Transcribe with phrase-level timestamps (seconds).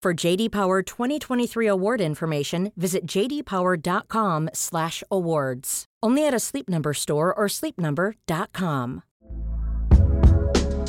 [0.00, 5.84] For JD Power 2023 award information, visit jdpower.com/awards.
[6.00, 9.02] Only at a Sleep Number store or sleepnumber.com.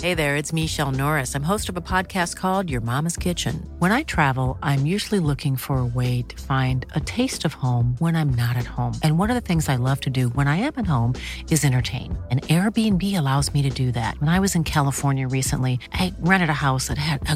[0.01, 1.35] Hey there, it's Michelle Norris.
[1.35, 3.69] I'm host of a podcast called Your Mama's Kitchen.
[3.79, 7.95] When I travel, I'm usually looking for a way to find a taste of home
[7.99, 8.93] when I'm not at home.
[9.03, 11.15] And one of the things I love to do when I am at home
[11.51, 12.17] is entertain.
[12.31, 14.17] And Airbnb allows me to do that.
[14.21, 17.35] When I was in California recently, I rented a house that had a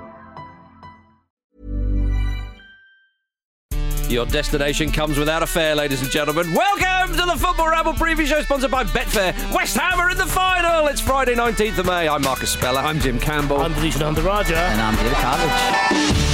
[4.11, 6.53] Your destination comes without a fare, ladies and gentlemen.
[6.53, 9.33] Welcome to the Football Ramble preview show sponsored by Betfair.
[9.55, 10.87] West Ham are in the final.
[10.87, 12.09] It's Friday, 19th of May.
[12.09, 12.81] I'm Marcus Speller.
[12.81, 13.61] I'm Jim Campbell.
[13.61, 14.57] I'm Delisha Nandaraja.
[14.57, 16.30] And I'm David Cartledge.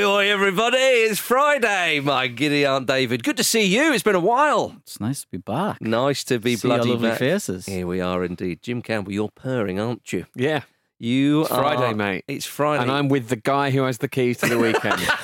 [0.00, 0.78] Oi, oi, everybody.
[0.78, 2.00] It's Friday.
[2.00, 3.22] My giddy Aunt David.
[3.22, 3.92] Good to see you.
[3.92, 4.74] It's been a while.
[4.78, 5.78] It's nice to be back.
[5.82, 7.18] Nice to be See your bloody lovely back.
[7.18, 7.66] faces.
[7.66, 8.62] Here we are indeed.
[8.62, 10.24] Jim Campbell, you're purring, aren't you?
[10.34, 10.62] Yeah,
[10.98, 12.24] You it's are- Friday, mate.
[12.28, 12.82] It's Friday.
[12.84, 15.00] and I'm with the guy who has the keys to the weekend.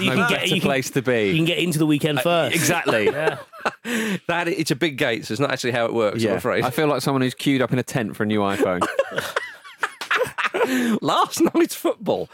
[0.00, 2.20] You no can get- better you can- place to You can get into the weekend
[2.20, 2.54] uh, first.
[2.56, 3.04] exactly.
[3.06, 3.36] Yeah.
[4.28, 6.24] that it's a big gate, so it's not actually how it works.
[6.24, 6.64] I'm afraid.
[6.64, 8.80] I feel like someone who's queued up in a tent for a new iPhone.
[11.02, 12.30] Last night's football.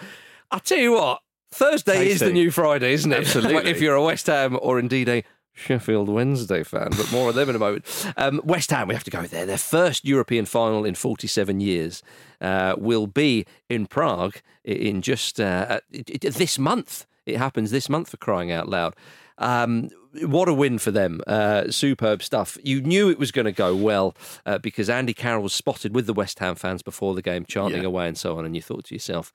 [0.53, 1.23] I tell you what,
[1.53, 3.19] Thursday is the new Friday, isn't it?
[3.21, 3.71] Absolutely.
[3.71, 7.49] if you're a West Ham or indeed a Sheffield Wednesday fan, but more of them
[7.51, 7.85] in a moment.
[8.17, 9.45] Um, West Ham, we have to go there.
[9.45, 12.03] Their first European final in 47 years
[12.41, 17.05] uh, will be in Prague in just uh, it- this month.
[17.27, 18.95] It happens this month for crying out loud.
[19.39, 19.91] Um,
[20.23, 21.21] what a win for them.
[21.27, 22.57] Uh, superb stuff.
[22.63, 24.15] You knew it was going to go well
[24.47, 27.83] uh, because Andy Carroll was spotted with the West Ham fans before the game, chanting
[27.83, 27.89] Yeah.
[27.89, 28.45] away and so on.
[28.45, 29.33] And you thought to yourself,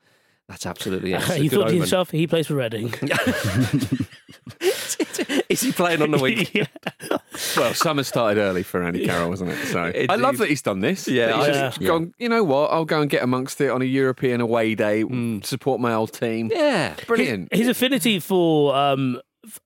[0.48, 1.22] that's absolutely it.
[1.22, 1.78] It's a you good thought to omen.
[1.82, 2.94] yourself, he plays for Reading.
[5.50, 6.52] Is he playing on the week?
[6.56, 6.66] Yeah.
[7.58, 9.66] well, summer started early for Andy Carroll, wasn't it?
[9.68, 11.08] So It- I love that he's done this.
[11.08, 12.72] Yeah, That he's I- just gone, you know what?
[12.72, 15.42] I'll go and get amongst it on a European away day, Hmm.
[15.42, 16.50] support my old team.
[16.54, 16.94] Yeah.
[17.08, 17.54] Brilliant.
[17.54, 19.20] His affinity for um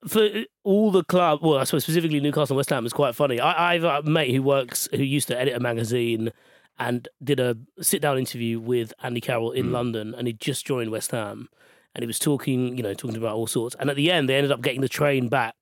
[0.08, 0.28] for
[0.64, 3.40] all the club, well, I suppose specifically Newcastle and West Ham is quite funny.
[3.40, 6.32] I, I have a mate who works, who used to edit a magazine
[6.80, 10.92] and did a sit down interview with Andy Carroll in London, and he just joined
[10.92, 11.50] West Ham,
[11.94, 13.76] and he was talking, you know, talking about all sorts.
[13.80, 15.56] And at the end, they ended up getting the train back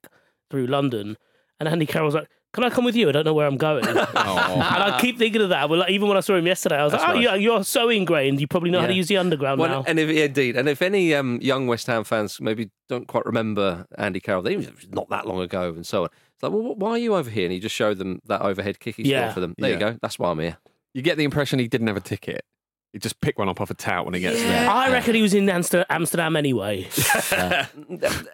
[0.50, 1.18] through London,
[1.60, 2.30] and Andy Carroll was like.
[2.54, 3.10] Can I come with you?
[3.10, 3.86] I don't know where I'm going.
[3.88, 5.70] and I keep thinking of that.
[5.70, 7.42] Well, like, even when I saw him yesterday, I was That's like, "Oh, nice.
[7.42, 8.40] you're so ingrained.
[8.40, 10.82] You probably know how to use the underground Well, now." and if indeed, and if
[10.82, 14.56] any um, young West Ham fans maybe don't quite remember Andy Carroll, they
[14.90, 16.10] not that long ago, and so on.
[16.34, 17.44] It's like, well, why are you over here?
[17.44, 19.24] And he just showed them that overhead kick he Yeah.
[19.24, 19.54] scored for them.
[19.58, 19.98] There you go.
[20.02, 20.58] That's why I'm here.
[20.98, 22.44] You get the impression he didn't have a ticket.
[22.92, 24.68] He just picked one up off a tout when he gets there.
[24.68, 26.88] I reckon he was in Amster- Amsterdam anyway.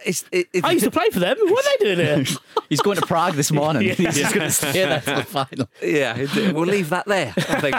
[0.06, 1.36] It's, it, it, I used to play for them.
[1.40, 2.38] What are they doing here?
[2.70, 3.82] He's going to Prague this morning.
[3.88, 3.96] Yeah.
[3.96, 5.68] He's just going to stay there till the final.
[5.82, 7.34] Yeah, it- we'll leave that there.
[7.36, 7.76] I think.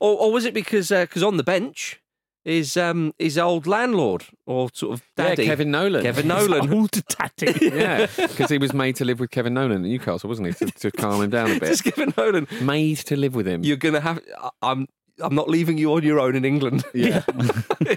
[0.00, 2.00] or, or was it because uh, because on the bench
[2.44, 6.02] is um his old landlord or sort of Yeah, daddy, Kevin Nolan.
[6.02, 6.72] Kevin Nolan.
[6.72, 6.90] Old
[7.38, 7.66] daddy.
[7.76, 10.54] yeah, because he was made to live with Kevin Nolan at Newcastle, wasn't he?
[10.66, 11.68] To, to calm him down a bit.
[11.68, 12.46] Just Kevin Nolan.
[12.60, 13.62] made to live with him.
[13.64, 14.20] You're gonna have.
[14.40, 14.88] I- I'm.
[15.20, 16.84] I'm not leaving you on your own in England.
[16.94, 17.22] yeah.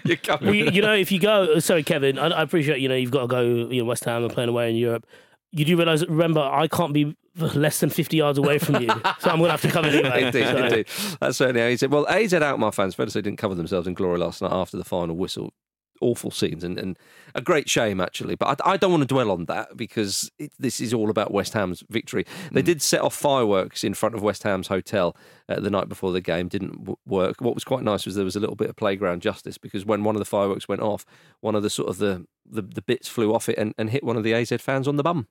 [0.03, 0.45] You're coming.
[0.45, 3.09] Well, you, you know, if you go, sorry, Kevin, I, I appreciate you know you've
[3.09, 5.07] got to go, you know, West Ham and playing away in Europe.
[5.55, 8.87] You do realise, remember, I can't be less than fifty yards away from you,
[9.19, 10.23] so I'm going to have to come anyway.
[10.25, 10.87] indeed, So- indeed.
[11.19, 11.91] That's certainly how he said.
[11.91, 14.77] Well, AZ Alkmaar fans, fair to say, didn't cover themselves in glory last night after
[14.77, 15.53] the final whistle.
[16.01, 16.99] Awful scenes and, and
[17.35, 18.35] a great shame, actually.
[18.35, 21.31] But I, I don't want to dwell on that because it, this is all about
[21.31, 22.25] West Ham's victory.
[22.51, 22.65] They Mm.
[22.65, 25.15] did set off fireworks in front of West Ham's hotel
[25.47, 26.49] uh, the night before the game.
[26.49, 27.39] Didn't w- work.
[27.39, 30.03] What was quite nice was there was a little bit of playground justice because when
[30.03, 31.05] one of the fireworks went off,
[31.39, 34.03] one of the sort of the, the, the bits flew off it and, and hit
[34.03, 35.27] one of the AZ fans on the bum.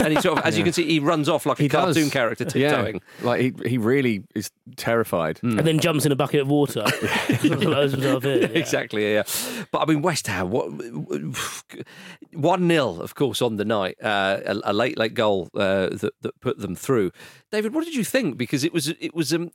[0.00, 1.94] And he sort of, as you can see, he runs off like a does.
[1.94, 2.96] cartoon character tiptoeing.
[2.96, 5.40] Yeah, like he, he really is terrified.
[5.42, 6.84] and then jumps in a bucket of water.
[7.42, 8.48] Blows himself in, yeah.
[8.48, 9.12] exactly.
[9.12, 9.22] Yeah,
[9.70, 10.50] but I mean, West Ham.
[10.50, 10.70] What
[12.32, 13.96] one 0 of course, on the night.
[14.02, 17.10] Uh, a, a late, late goal uh, that that put them through.
[17.50, 18.36] David, what did you think?
[18.36, 19.50] Because it was it was um,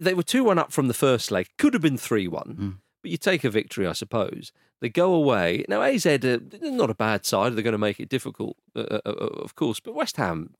[0.00, 1.48] they were two one up from the first leg.
[1.58, 2.80] Could have been three one.
[3.02, 4.52] But you take a victory, I suppose.
[4.80, 5.64] They go away.
[5.68, 7.54] Now, AZ, uh, not a bad side.
[7.54, 9.78] They're going to make it difficult, uh, uh, uh, of course.
[9.78, 10.54] But West Ham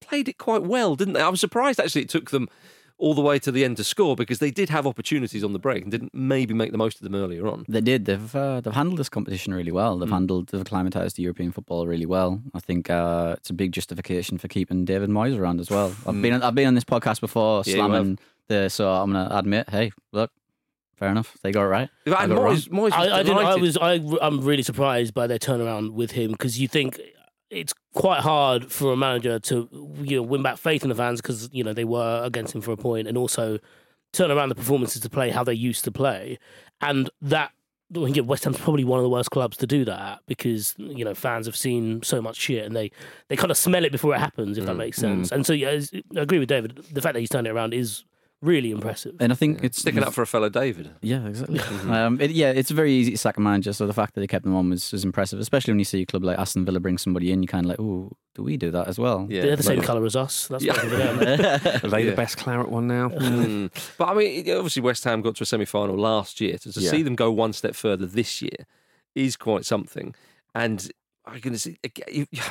[0.00, 1.22] played it quite well, didn't they?
[1.22, 2.48] I was surprised, actually, it took them
[2.96, 5.58] all the way to the end to score because they did have opportunities on the
[5.58, 7.64] break and didn't maybe make the most of them earlier on.
[7.68, 8.04] They did.
[8.04, 9.98] They've uh, they've handled this competition really well.
[9.98, 12.40] They've handled they've acclimatized to European football really well.
[12.54, 15.94] I think uh, it's a big justification for keeping David Moyes around as well.
[16.06, 19.70] I've been I've been on this podcast before Yeah, slamming the so I'm gonna admit,
[19.70, 20.30] hey, look,
[21.04, 21.36] fair enough.
[21.42, 21.90] They got it right.
[22.06, 23.62] And I, got Moyes, Moyes was I, I, didn't, I delighted.
[23.62, 23.76] was.
[23.76, 27.00] I, I'm really surprised by their turnaround with him because you think
[27.50, 29.68] it's quite hard for a manager to
[30.02, 32.60] you know win back faith in the fans because you know they were against him
[32.60, 33.58] for a point and also
[34.12, 36.38] turn around the performances to play how they used to play
[36.80, 37.52] and that.
[37.90, 40.74] well, yeah, West Ham's probably one of the worst clubs to do that at because
[40.78, 42.90] you know fans have seen so much shit and they,
[43.28, 44.78] they kind of smell it before it happens if that mm.
[44.78, 45.28] makes sense.
[45.28, 45.32] Mm.
[45.32, 45.78] And so yeah,
[46.16, 46.76] I agree with David.
[46.76, 48.04] The fact that he's turned it around is
[48.44, 49.14] really impressive.
[49.20, 50.90] And I think it's sticking up for a fellow David.
[51.02, 51.58] Yeah, exactly.
[51.90, 53.72] um, it, yeah, it's very easy to sack a manager.
[53.72, 56.02] So the fact that they kept them on was, was impressive, especially when you see
[56.02, 57.42] a club like Aston Villa bring somebody in.
[57.42, 59.26] You kind of like, oh, do we do that as well?
[59.30, 59.42] Yeah.
[59.42, 60.48] They're the same Like- colour as us.
[60.48, 60.74] That's Yeah.
[60.74, 61.20] working for them.
[61.84, 62.10] Are they Yeah.
[62.10, 63.08] the best claret one now?
[63.24, 63.70] Mm.
[63.98, 66.56] But I mean, obviously, West Ham got to a semi final last year.
[66.58, 66.90] So to Yeah.
[66.90, 68.66] see them go one step further this year
[69.14, 70.14] is quite something.
[70.54, 70.90] And
[71.26, 71.78] I'm going to see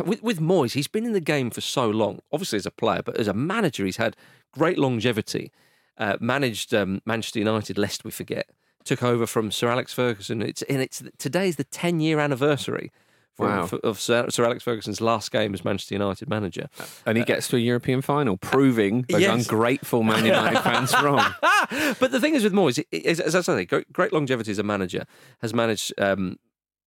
[0.04, 3.02] with, with Moyes, he's been in the game for so long, obviously as a player,
[3.04, 4.16] but as a manager, he's had
[4.52, 5.52] great longevity.
[5.98, 8.50] Uh, managed um, Manchester United, lest we forget.
[8.84, 10.42] Took over from Sir Alex Ferguson.
[10.42, 12.92] It's and it's today's the 10 year anniversary
[13.36, 13.70] from, Wow.
[13.84, 16.68] of Sir, Sir Alex Ferguson's last game as Manchester United manager.
[17.06, 19.34] And he gets to a European final, proving those Yes.
[19.48, 21.24] ungrateful Man United fans wrong.
[22.00, 24.60] but the thing is with Moyes, i- is- as I say, great, great longevity as
[24.60, 25.06] a manager,
[25.42, 26.38] has managed um,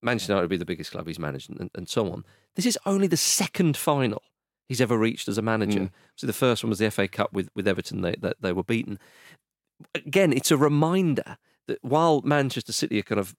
[0.02, 2.24] Manchester United to be the biggest club he's managed, and, and so on.
[2.56, 4.22] This is only the second final
[4.68, 5.80] he's ever reached as a manager.
[5.80, 5.90] Mm.
[6.16, 8.64] So the first one was the FA Cup with, with Everton, they, that they were
[8.64, 8.98] beaten.
[9.94, 11.36] Again, it's a reminder
[11.66, 13.34] that while Manchester City are kind of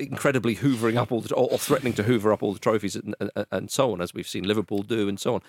[0.00, 3.14] incredibly hoovering up all the, or, or threatening to hoover up all the trophies and,
[3.20, 5.40] and, and so on, as we've seen Liverpool do and so on,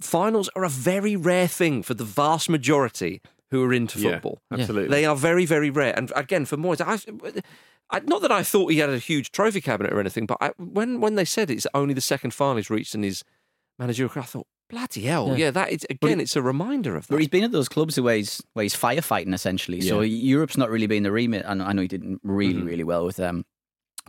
[0.00, 4.40] finals are a very rare thing for the vast majority who are into Yeah, football.
[4.52, 4.88] absolutely.
[4.88, 5.96] They are very, very rare.
[5.96, 7.42] And again, for Moyes, I,
[7.90, 10.52] I, not that I thought he had a huge trophy cabinet or anything, but I,
[10.58, 13.22] when when they said it's only the second final he's reached in his
[13.78, 15.50] managerial I thought, bloody hell, yeah, Yeah.
[15.52, 17.12] that is, again, he- it's a reminder of that.
[17.14, 19.80] But he's been at those clubs where he's where he's firefighting essentially.
[19.80, 21.44] So Europe's not really been the remit.
[21.46, 22.66] And I know he did really, Mm-hmm.
[22.66, 23.44] really well with um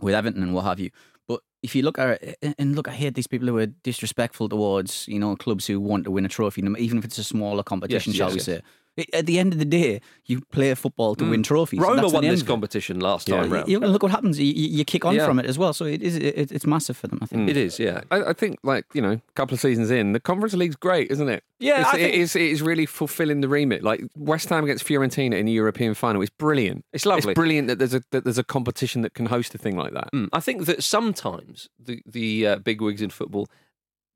[0.00, 0.90] with Everton and what have you.
[1.28, 4.48] But if you look at it, and look, I hate these people who are disrespectful
[4.48, 7.62] towards you know clubs who want to win a trophy, even if it's a smaller
[7.62, 8.60] competition, Yes, shall yes, we yes.
[8.60, 8.60] say.
[8.98, 11.80] I- At the end of the day, you play football to win trophies.
[11.80, 12.50] Roma That's won this end of it.
[12.50, 13.42] competition last Yeah.
[13.42, 13.68] time round.
[13.68, 14.38] You, look what happens.
[14.40, 15.26] You, you you kick on Yeah.
[15.26, 15.72] from it as well.
[15.74, 17.18] So it is it, it's massive for them.
[17.22, 17.50] I think.
[17.50, 18.00] It is, yeah.
[18.10, 21.10] I, I think, like you know, a couple of seasons in, the Conference League's great,
[21.10, 21.44] isn't it?
[21.58, 22.36] Yeah, it's, I think- it is.
[22.36, 23.82] It is really fulfilling the remit.
[23.82, 26.84] Like West Ham against Fiorentina in the European final, it's brilliant.
[26.92, 27.32] It's lovely.
[27.32, 29.92] It's brilliant that there's a that there's a competition that can host a thing like
[29.92, 30.10] that.
[30.12, 33.46] Mm, I think that sometimes the the uh, big wigs in football,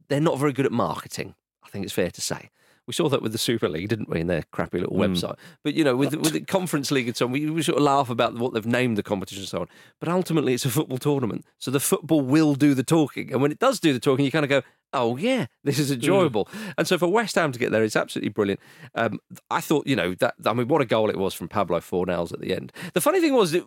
[0.09, 1.35] they're not very good at marketing.
[1.63, 2.49] I think it's fair to say.
[2.91, 5.37] We saw that with the Super League, didn't we, in their crappy little website?
[5.63, 7.85] But you know, with with the Conference League and so on, we, we sort of
[7.85, 9.69] laugh about what they've named the competition and so on.
[10.01, 13.31] But ultimately, it's a football tournament, so the football will do the talking.
[13.31, 15.93] And when it does do the talking, you kind of go, "Oh yeah, this is
[15.93, 18.59] enjoyable." And so for West Ham to get there, it's absolutely brilliant.
[18.97, 19.21] Um,
[19.53, 22.33] I thought, you know, that I mean, what a goal it was from Pablo Fornals
[22.33, 22.73] at the end.
[22.95, 23.65] The funny thing was, it,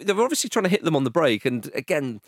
[0.00, 2.22] they were obviously trying to hit them on the break, and again,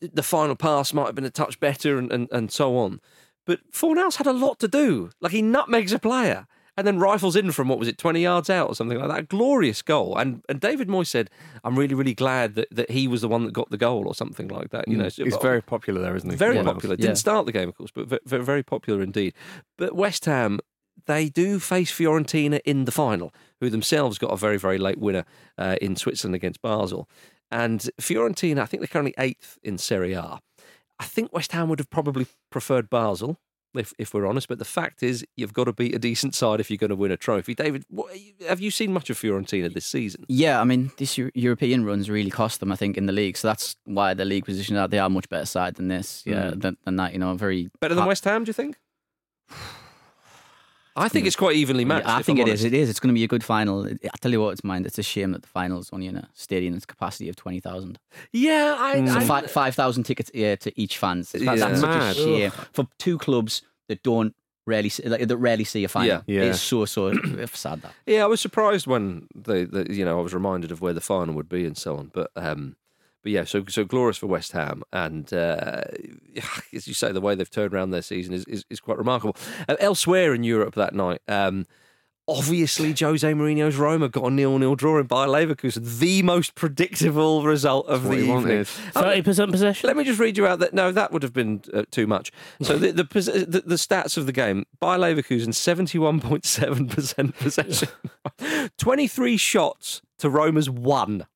[0.00, 3.00] the final pass might have been a touch better and, and, and so on.
[3.46, 5.10] But Fornals had a lot to do.
[5.20, 6.46] Like he nutmegs a player
[6.76, 9.18] and then rifles in from what was it, twenty yards out or something like that.
[9.18, 10.16] A glorious goal.
[10.16, 11.28] And and David Moyes said,
[11.64, 14.14] "I'm really really glad that, that he was the one that got the goal or
[14.14, 16.36] something like that." You know, so- He's very popular there, isn't he?
[16.36, 16.62] very Yeah.
[16.62, 16.94] popular.
[16.98, 17.06] Yeah.
[17.06, 19.34] Didn't start the game, of course, but ve- ve- very popular indeed.
[19.76, 20.60] But West Ham,
[21.06, 25.24] they do face Fiorentina in the final, who themselves got a very, very late winner
[25.58, 27.08] uh, in Switzerland against Basel.
[27.50, 30.38] And Fiorentina, I think they're currently eighth in Serie A.
[31.02, 33.38] I think West Ham would have probably preferred Basel.
[33.74, 36.60] If, if we're honest, but the fact is, you've got to beat a decent side
[36.60, 37.54] if you're going to win a trophy.
[37.54, 38.14] David, what,
[38.46, 40.26] have you seen much of Fiorentina this season?
[40.28, 43.38] Yeah, I mean, this European runs really cost them, I think, in the league.
[43.38, 46.22] So that's why the league position that they are a much better side than this.
[46.26, 46.60] Yeah, Mm.
[46.60, 47.14] than, than that.
[47.14, 48.76] You know, very Better than West Ham, do you think?
[50.94, 52.06] I think it's quite evenly matched.
[52.06, 52.60] Yeah, I think I'm it is.
[52.62, 52.74] honest.
[52.74, 52.90] It is.
[52.90, 53.86] It's going to be a good final.
[53.86, 54.86] I tell you what, it's mind.
[54.86, 57.98] It's a shame that the final's only in a stadium that's capacity of twenty thousand.
[58.32, 61.32] Yeah, I, So I fi- five thousand tickets yeah, to each fans.
[61.32, 61.54] That's, Yeah.
[61.56, 62.16] that's such Mad.
[62.16, 64.34] a shame for two clubs that don't
[64.66, 66.22] rarely see, like, that rarely see a final.
[66.26, 66.42] Yeah.
[66.42, 66.50] Yeah.
[66.50, 67.12] It's so so
[67.52, 67.92] sad that.
[68.06, 71.00] Yeah, I was surprised when they, they, you know, I was reminded of where the
[71.00, 72.10] final would be and so on.
[72.14, 72.76] But, um,
[73.22, 75.82] but yeah, so so glorious for West Ham, and uh,
[76.72, 79.36] as you say, the way they've turned around their season is is, is quite remarkable.
[79.68, 81.20] Uh, elsewhere in Europe that night.
[81.28, 81.66] Um,
[82.28, 87.88] Obviously, Jose Mourinho's Roma got a nil-nil draw in Bayer Leverkusen, the most predictable result
[87.88, 88.64] of what the you evening.
[88.64, 89.88] Thirty percent possession.
[89.88, 90.72] Let me just read you out that.
[90.72, 92.30] No, that would have been uh, too much.
[92.62, 96.86] So the the, the the stats of the game: Bayer Leverkusen seventy one point seven
[96.86, 97.88] percent possession,
[98.78, 101.26] twenty three shots to Roma's one,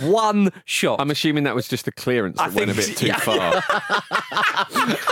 [0.00, 1.00] one shot.
[1.00, 3.16] I'm assuming that was just a clearance I that went a bit too yeah.
[3.18, 3.60] far.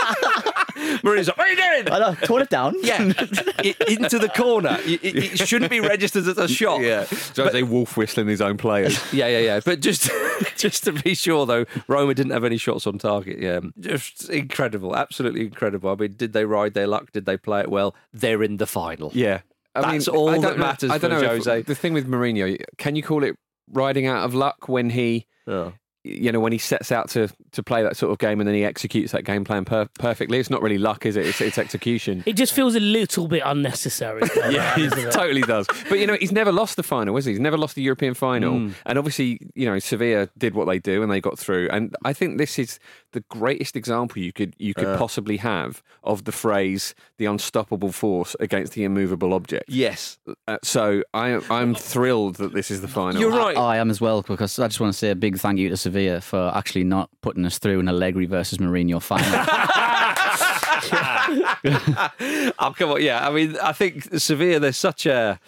[1.03, 2.75] Mourinho's like, "What are you doing?" I know, tone it down.
[2.81, 4.77] Yeah, I- into the corner.
[4.85, 6.81] It, it- it shouldn't be registered as a shot.
[6.81, 8.99] yeah, Jose Wolf whistling his own players.
[9.13, 9.59] Yeah, yeah, yeah.
[9.63, 10.09] But just
[10.57, 13.39] just to be sure, though, Roma didn't have any shots on target.
[13.39, 15.91] Yeah, just incredible, absolutely incredible.
[15.91, 17.11] I mean, did they ride their luck?
[17.11, 17.95] Did they play it well?
[18.11, 19.11] They're in the final.
[19.13, 19.41] Yeah,
[19.75, 21.33] I That's mean, all I that don't know- matters I don't for know.
[21.33, 21.61] if- Jose.
[21.63, 23.37] the thing with Mourinho, can you call it
[23.71, 25.71] riding out of luck when he, Yeah.
[26.03, 28.55] you know, when he sets out to to play that sort of game and then
[28.55, 30.37] he executes that game plan per- perfectly?
[30.39, 31.25] It's not really luck, is it?
[31.25, 32.23] It's, it's execution.
[32.25, 34.21] It just feels a little bit unnecessary.
[34.49, 35.11] Yeah, doesn't it it?
[35.11, 35.67] totally does.
[35.89, 37.31] But you know, he's never lost the final, has he?
[37.33, 38.53] He's never lost the European final.
[38.55, 38.73] Mm.
[38.85, 41.69] And obviously, you know, Sevilla did what they do and they got through.
[41.71, 42.79] And I think this is
[43.13, 48.35] the greatest example you could you could possibly have of the phrase "the unstoppable force
[48.39, 50.19] against the immovable object." Yes.
[50.47, 53.19] Uh, so I, I'm thrilled that this is the final.
[53.19, 53.57] You're right.
[53.57, 55.69] I, I am as well because I just want to say a big thank you
[55.69, 59.23] to Sevilla for actually not putting us through an Allegri versus Mourinho final.
[62.59, 63.27] oh come on, yeah.
[63.27, 64.59] I mean, I think Sevilla.
[64.59, 65.39] They're such a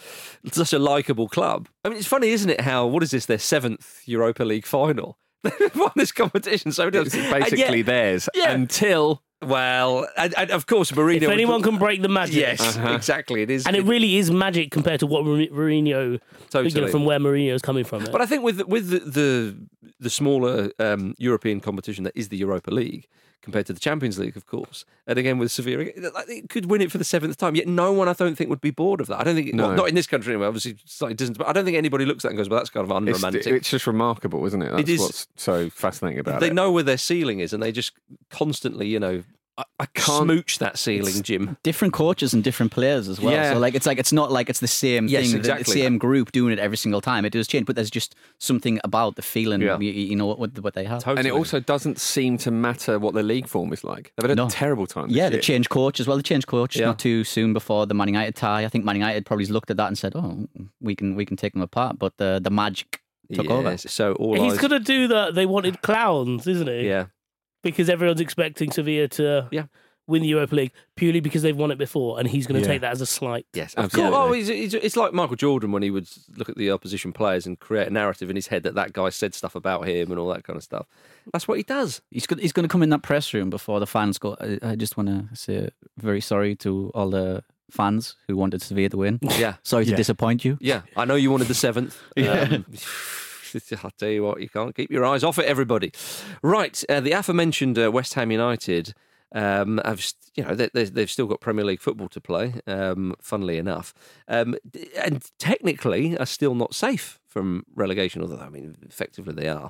[0.52, 1.68] such a likable club.
[1.84, 2.62] I mean, it's funny, isn't it?
[2.62, 3.26] How what is this?
[3.26, 5.18] Their seventh Europa League final.
[5.60, 7.32] They've won this competition so many it's times.
[7.52, 8.52] Basically yet- theirs yeah.
[8.52, 11.18] until well, and, and of course, Mourinho.
[11.18, 12.94] If would- anyone can break the magic, yes, Uh-huh.
[12.94, 13.42] exactly.
[13.44, 16.18] It is, and it really is magic compared to what Mourinho, you know,
[16.50, 16.90] Totally.
[16.92, 18.06] from where Mourinho's coming from.
[18.12, 19.58] But I think with with the the,
[20.00, 23.08] the smaller um, European competition that is the Europa League
[23.42, 26.82] compared to the Champions League, of course, and again with Sevilla, like, it could win
[26.82, 27.56] it for the seventh time.
[27.56, 29.20] Yet no one, I don't think, would be bored of that.
[29.20, 29.68] I don't think, No.
[29.68, 30.48] well, not in this country anyway.
[30.48, 32.70] Obviously, slightly distant, but I don't think anybody looks at that and goes, "Well, that's
[32.70, 34.72] kind of it's, unromantic." it's just remarkable, isn't it?
[34.72, 35.00] That's is.
[35.00, 36.50] what's so fascinating about they it.
[36.50, 37.94] They know where their ceiling is, and they just
[38.30, 39.24] constantly, you know,
[39.80, 41.56] I can't smooch that ceiling, Jim.
[41.64, 43.32] different coaches and different players as well.
[43.34, 43.54] Yeah.
[43.54, 45.64] So like it's like it's not like it's the same Yes, thing, the- exactly.
[45.64, 47.24] the same group doing it every single time.
[47.24, 49.62] It does change, but there's just something about the feeling.
[49.62, 49.80] Yeah.
[49.80, 51.04] You, you know what what they have.
[51.04, 51.20] Totally.
[51.20, 54.12] And it also doesn't seem to matter what their league form is like.
[54.18, 55.08] They've had a terrible time.
[55.08, 55.42] This Yeah, they year.
[55.42, 56.18] changed coach as well.
[56.18, 56.88] They changed coach Yeah.
[56.88, 58.66] not too soon before the Man United tie.
[58.66, 60.48] I think Man United probably looked at that and said, "Oh,
[60.82, 63.02] we can we can take them apart." But the the magic
[63.34, 63.78] took over.
[63.78, 65.34] So all He's eyes- going to do that.
[65.34, 66.88] They wanted clowns, isn't he?
[66.88, 67.06] yeah.
[67.66, 69.66] Because everyone's expecting Sevilla to Yeah.
[70.08, 72.74] win the Europa League purely because they've won it before, and he's going to Yeah.
[72.74, 73.46] take that as a slight.
[73.54, 74.12] Yes, of Absolutely.
[74.12, 74.30] course.
[74.30, 76.08] Oh, he's, he's, it's like Michael Jordan when he would
[76.38, 79.10] look at the opposition players and create a narrative in his head that that guy
[79.10, 80.86] said stuff about him and all that kind of stuff.
[81.34, 82.02] That's what he does.
[82.12, 84.38] He's go- he's going to come in that press room before the fans go.
[84.40, 88.90] I, I just want to say very sorry to all the fans who wanted Sevilla
[88.90, 89.18] to win.
[89.40, 89.98] Yeah, Sorry to Yeah.
[89.98, 90.60] disappoint you.
[90.62, 90.82] yeah.
[90.96, 92.00] I know you wanted the seventh.
[92.16, 92.64] Um,
[93.84, 95.92] I'll tell you what, you can't keep your eyes off it, everybody.
[96.42, 98.94] Right, uh, the aforementioned uh, West Ham United.
[99.34, 102.54] Um, have you know they, they've still got Premier League football to play.
[102.68, 103.94] Um, funnily enough,
[104.28, 104.56] um,
[105.04, 108.22] and technically are still not safe from relegation.
[108.22, 109.70] Although I mean, effectively they are.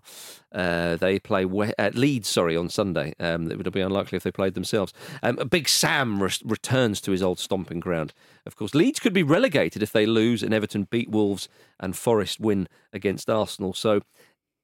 [0.51, 3.15] Uh, they play we- at Leeds, sorry, on Sunday.
[3.19, 4.93] Um, it would be unlikely if they played themselves.
[5.24, 8.13] Um, Big Sam re- returns to his old stomping ground.
[8.45, 12.39] Of course, Leeds could be relegated if they lose and Everton beat Wolves and Forest
[12.39, 13.74] win against Arsenal.
[13.74, 14.01] So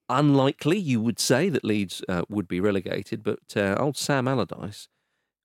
[0.08, 3.24] unlikely, you would say, that Leeds uh, would be relegated.
[3.24, 4.88] But uh, old Sam Allardyce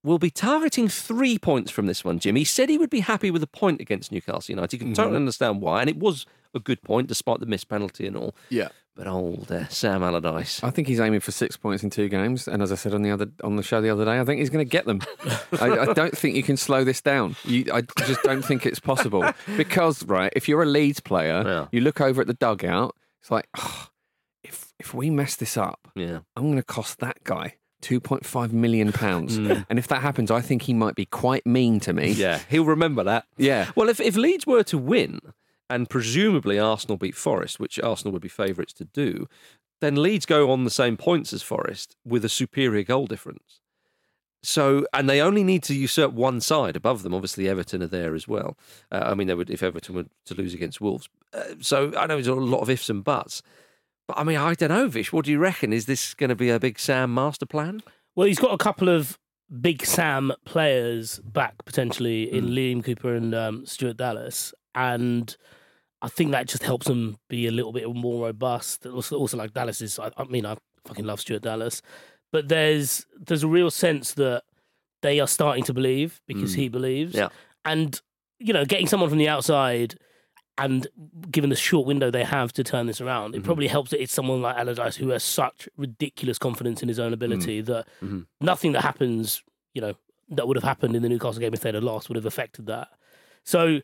[0.05, 2.37] will be targeting three points from this one, Jim.
[2.37, 4.75] He said he would be happy with a point against Newcastle United.
[4.75, 8.07] You can totally understand why, and it was a good point despite the missed penalty
[8.07, 8.35] and all.
[8.49, 8.69] Yeah.
[8.97, 10.65] But old uh, Sam Allardyce.
[10.65, 13.03] I think he's aiming for six points in two games, and as I said on
[13.03, 15.01] the other on the show the other day, I think he's going to get them.
[15.61, 17.37] I, I don't think you can slow this down.
[17.45, 19.23] You, I just don't think it's possible
[19.59, 21.67] because right, if you're a Leeds player, Yeah.
[21.73, 22.97] you look over at the dugout.
[23.21, 23.89] It's like, "Oh,
[24.43, 26.21] if if we mess this up, Yeah.
[26.35, 27.57] I'm going to cost that guy.
[27.83, 29.37] 2.5 million pounds.
[29.37, 29.53] Hmm.
[29.69, 32.13] And if that happens, I think he might be quite mean to me.
[32.13, 33.27] Yeah, he'll remember that.
[33.37, 33.71] Yeah.
[33.77, 35.21] Well, if, if Leeds were to win,
[35.69, 39.27] and presumably Arsenal beat Forest, which Arsenal would be favourites to do,
[39.81, 43.61] then Leeds go on the same points as Forest with a superior goal difference.
[44.43, 47.13] So, and they only need to usurp one side above them.
[47.15, 48.57] Obviously, Everton are there as well.
[48.93, 51.09] Uh, I mean, they would if Everton were to lose against Wolves.
[51.33, 53.43] Uh, so, I know there's a lot of ifs and buts.
[54.07, 55.13] But I mean, I don't know, Vish.
[55.13, 55.73] What do you reckon?
[55.73, 57.83] Is this going to be a big Sam master plan?
[58.15, 59.19] Well, he's got a couple of
[59.61, 65.37] big Sam players back potentially in Liam Cooper and um, Stuart Dallas, and
[66.07, 68.87] I think that just helps them be a little bit more robust.
[68.87, 69.99] Also, also like Dallas is.
[69.99, 71.83] I, I mean, I fucking love Stuart Dallas,
[72.33, 74.43] but there's there's a real sense that
[75.03, 76.61] they are starting to believe because Hmm.
[76.61, 77.15] he believes.
[77.15, 77.29] Yeah.
[77.65, 78.01] and
[78.39, 79.97] you know, getting someone from the outside.
[80.59, 80.87] And
[81.31, 83.41] given the short window they have to turn this around, Mm-hmm.
[83.43, 86.99] it probably helps that it's someone like Allardyce who has such ridiculous confidence in his
[86.99, 87.67] own ability Mm.
[87.67, 88.21] that Mm-hmm.
[88.41, 89.43] nothing that happens,
[89.75, 89.93] you know,
[90.31, 92.65] that would have happened in the Newcastle game if they'd have lost would have affected
[92.67, 92.89] that.
[93.45, 93.81] So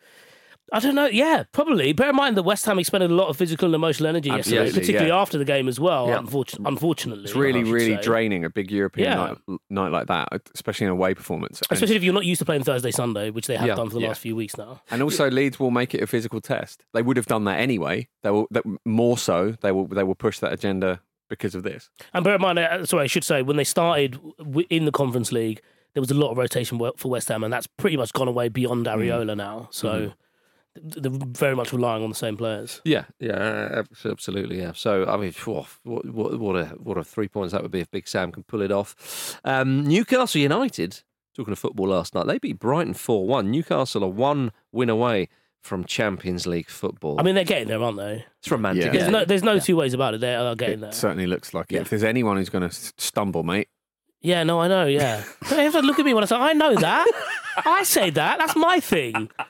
[0.72, 1.06] I don't know.
[1.06, 1.92] Yeah, probably.
[1.92, 4.70] Bear in mind that West Ham expended a lot of physical and emotional energy yesterday,
[4.70, 5.16] particularly yeah.
[5.20, 6.08] after the game as well.
[6.08, 6.18] Yeah.
[6.18, 8.00] Unfortunately, unfortunately, It's really, really say.
[8.02, 9.34] draining a big European Yeah.
[9.48, 11.60] night, night like that, especially an away performance.
[11.68, 13.98] And- Especially if you're not used to playing Thursday, Sunday, which they have done for
[14.00, 14.80] the last few weeks now.
[14.90, 16.84] And also, Leeds will make it a physical test.
[16.94, 18.08] They would have done that anyway.
[18.22, 19.54] They will, that, more so.
[19.60, 21.90] They will, they will push that agenda because of this.
[22.14, 24.18] And bear in mind, uh, sorry, I should say, when they started
[24.70, 25.60] in the Conference League,
[25.94, 28.48] there was a lot of rotation for West Ham, and that's pretty much gone away
[28.48, 28.94] beyond Mm.
[28.96, 29.68] Areola now.
[29.70, 30.12] So Mm-hmm.
[30.74, 32.80] Th- they're very much relying on the same players.
[32.84, 34.58] Yeah, yeah, absolutely.
[34.58, 34.72] Yeah.
[34.74, 37.80] So I mean, phew, what, what, what a what a three points that would be
[37.80, 39.38] if Big Sam can pull it off.
[39.44, 41.02] Um, Newcastle United,
[41.36, 43.50] talking of football last night, they beat Brighton four one.
[43.50, 45.28] Newcastle are one win away
[45.60, 47.20] from Champions League football.
[47.20, 48.24] I mean, they're getting there, aren't they?
[48.40, 48.86] it's romantic.
[48.86, 48.90] Yeah.
[48.92, 50.20] There's no, there's no two ways about it.
[50.20, 50.92] They are getting It there.
[50.92, 51.76] certainly looks like it.
[51.76, 51.80] Yeah.
[51.82, 53.68] If there's anyone who's going to stumble, mate,
[54.22, 54.86] Yeah, no, I know.
[54.86, 57.06] Yeah, they have to look at me when I say I know that.
[57.64, 58.38] I say that.
[58.40, 59.30] That's my thing.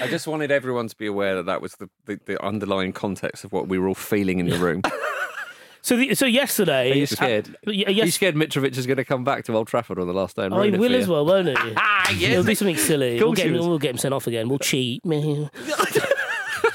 [0.00, 3.44] I just wanted everyone to be aware that that was the, the, the underlying context
[3.44, 4.82] of what we were all feeling in the room.
[5.82, 7.48] So, the, so yesterday, Are you scared?
[7.66, 10.06] Uh, y- Are you scared Mitrovic is going to come back to Old Trafford on
[10.06, 10.44] the last day?
[10.44, 11.54] and oh, he will as well, won't he?
[11.78, 13.18] Ah, He'll do something silly.
[13.18, 14.50] We'll get, him, we'll get him sent off again.
[14.50, 15.02] We'll cheat.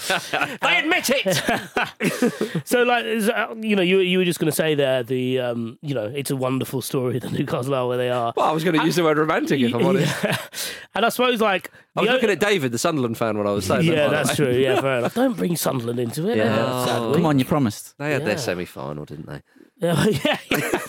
[0.08, 2.62] They admit it.
[2.68, 5.40] so, like, is, uh, you know, you you were just going to say there the,
[5.40, 8.34] um, you know, it's a wonderful story the Newcastle are where they are.
[8.36, 10.24] well, I was going to use the word romantic if I'm honest.
[10.24, 10.38] Yeah.
[10.96, 13.52] And I suppose, like, I was o- looking at David, the Sunderland fan, when I
[13.52, 13.94] was saying that.
[13.96, 14.50] yeah, that's true.
[14.50, 15.14] Yeah, fair enough.
[15.14, 16.38] Don't bring Sunderland into it.
[16.38, 16.86] Yeah.
[16.86, 17.16] sadly.
[17.16, 17.98] Come on, you promised.
[17.98, 19.42] They had their semi final, didn't they?
[19.82, 20.38] Yeah, yeah.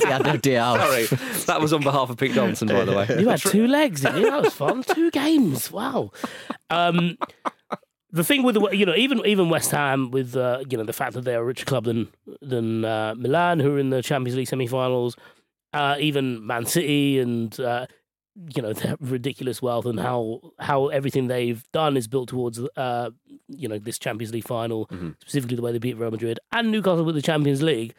[0.00, 0.55] Yeah, no day.
[0.59, 1.07] Sorry,
[1.46, 3.07] that was on behalf of Pete Donaldson, by the way.
[3.18, 4.31] You had two legs, didn't you?
[4.31, 4.85] That was fun.
[4.85, 5.72] Two games.
[5.72, 6.12] Wow.
[6.70, 7.18] Um,
[8.16, 10.92] the thing with the, you know even even West Ham with uh, you know the
[10.92, 12.09] fact that they're a richer club than
[12.40, 15.16] than uh, Milan who are in the Champions League semi-finals,
[15.72, 17.87] uh, even Man City and uh,
[18.55, 23.11] you know their ridiculous wealth and how how everything they've done is built towards uh,
[23.48, 24.88] you know this Champions League final,
[25.20, 27.94] specifically the way they beat Real Madrid and Newcastle with the Champions League.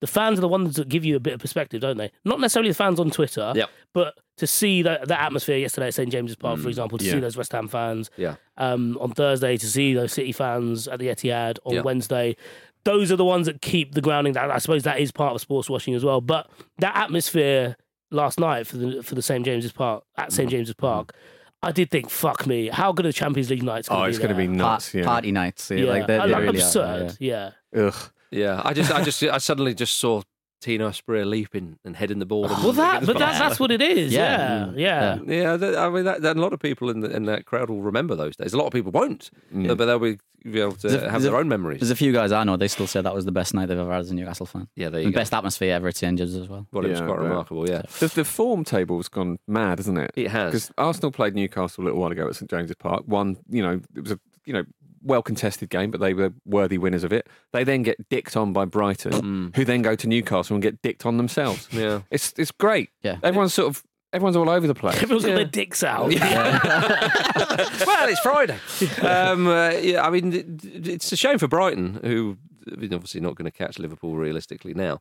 [0.00, 2.10] The fans are the ones that give you a bit of perspective, don't they?
[2.24, 3.68] Not necessarily the fans on Twitter, Yep.
[3.94, 7.18] but to see that, that atmosphere yesterday at St James's Park, for example, to see
[7.18, 8.36] those West Ham fans Yeah.
[8.56, 11.80] um, on Thursday, to see those City fans at the Etihad on Yeah.
[11.80, 12.36] Wednesday,
[12.84, 14.34] those are the ones that keep the grounding.
[14.34, 16.20] That I suppose that is part of sports washing as well.
[16.20, 17.76] But that atmosphere
[18.12, 20.32] last night for the for the St James's Park at Mm.
[20.32, 21.12] St James's Park,
[21.60, 23.88] I did think, fuck me, how good are the Champions League nights?
[23.88, 24.54] Gonna oh, be it's going to be there?
[24.54, 24.92] nuts.
[24.92, 25.04] Pa- Yeah.
[25.04, 25.70] Party nights.
[25.72, 27.10] Yeah, Yeah, like they, I- they like, really absurd.
[27.10, 27.50] Are, yeah.
[27.74, 27.80] yeah.
[27.88, 27.94] Ugh.
[28.30, 30.22] Yeah, I just, I just, I suddenly just saw
[30.60, 32.42] Tino Asprilla leaping and heading the ball.
[32.42, 34.12] Well, that, but that, that's what it is.
[34.12, 34.76] Yeah, Yeah.
[34.76, 35.16] yeah.
[35.18, 35.28] Mm.
[35.42, 37.70] Yeah, that, I mean, that, that, a lot of people in, the, in that crowd
[37.70, 38.52] will remember those days.
[38.52, 41.24] A lot of people won't, but they'll be, be able to There's a- have there's
[41.26, 41.80] a- their own memories.
[41.80, 42.56] There's a few guys I know.
[42.56, 44.66] They still say that was the best night they've ever had as a Newcastle fan.
[44.76, 45.20] Yeah, there you And go.
[45.20, 46.66] best atmosphere ever at St James's as well.
[46.72, 47.22] Well, it was quite yeah.
[47.28, 47.68] remarkable.
[47.68, 50.10] Yeah, The, the form table's gone mad, hasn't it?
[50.16, 50.50] it has.
[50.50, 53.04] Because Arsenal played Newcastle a little while ago at St James's Park.
[53.06, 54.64] One, you know, it was a you know
[55.02, 57.28] well contested game, but they were worthy winners of it.
[57.52, 61.06] They then get dicked on by Brighton, who then go to Newcastle and get dicked
[61.06, 61.68] on themselves.
[61.72, 62.00] Yeah.
[62.10, 62.90] It's it's great.
[63.02, 63.18] Yeah.
[63.22, 63.82] everyone's sort of
[64.12, 64.96] everyone's all over the place.
[65.02, 66.08] Everyone's got their dicks out.
[66.14, 68.56] well, it's Friday.
[69.06, 73.34] um, uh, yeah, I mean, it- it's a shame for Brighton, who they're obviously not
[73.34, 75.00] going to catch Liverpool realistically now.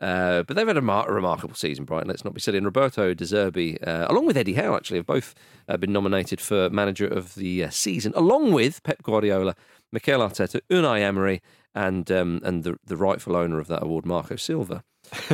[0.00, 2.08] Uh, but they've had a, mar- a remarkable season, Brighton.
[2.08, 2.58] Let's not be silly.
[2.58, 5.34] And Roberto De Zerbi, uh, along with Eddie Howe, actually, have both
[5.68, 9.54] uh, been nominated for manager of the uh, season, along with Pep Guardiola,
[9.92, 11.42] Mikel Arteta, Unai Emery,
[11.74, 14.82] and um, and the the rightful owner of that award, Marco Silva.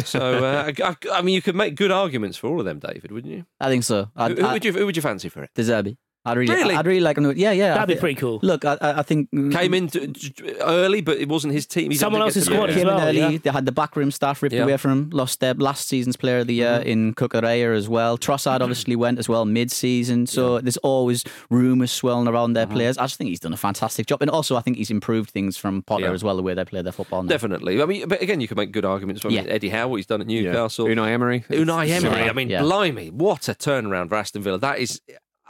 [0.04, 3.12] So uh, I, I mean, you could make good arguments for all of them, David,
[3.12, 3.46] wouldn't you?
[3.60, 4.10] I think so.
[4.16, 5.50] Who, who would you who would you fancy for it?
[5.54, 5.96] De Zerbi.
[6.24, 6.74] I'd really, Really?
[6.76, 7.24] I'd really like him.
[7.24, 7.74] to- Yeah, yeah.
[7.74, 8.38] That'd be pretty cool.
[8.44, 10.12] Look, I, I I think Came in to,
[10.61, 11.90] early, but it wasn't his team.
[11.90, 13.18] He Someone didn't else's squad as came in well, early.
[13.18, 13.38] yeah.
[13.42, 14.61] They had the backroom staff ripped Yeah.
[14.61, 14.68] Mm-hmm.
[14.68, 15.11] away from him.
[15.12, 18.16] Lost their last season's player of the year in Cucurella as well.
[18.16, 20.26] Trossard obviously went as well mid-season.
[20.28, 22.74] So there's always rumours swirling around their Mm-hmm.
[22.74, 22.98] players.
[22.98, 25.56] I just think he's done a fantastic job, and also I think he's improved things
[25.56, 26.12] from Potter Yeah.
[26.12, 27.28] as well, the way they play their football now.
[27.30, 27.82] Definitely.
[27.82, 29.24] I mean, but again, you could make good arguments.
[29.24, 29.50] I mean, Yeah.
[29.50, 30.42] Eddie Howe, what he's done at Yeah.
[30.42, 30.87] Newcastle.
[30.87, 31.40] Unai Emery.
[31.50, 32.00] Unai Emery.
[32.00, 32.16] similar.
[32.30, 32.62] I mean, Yeah.
[32.62, 34.58] blimey, what a turnaround for Aston Villa.
[34.58, 35.00] That is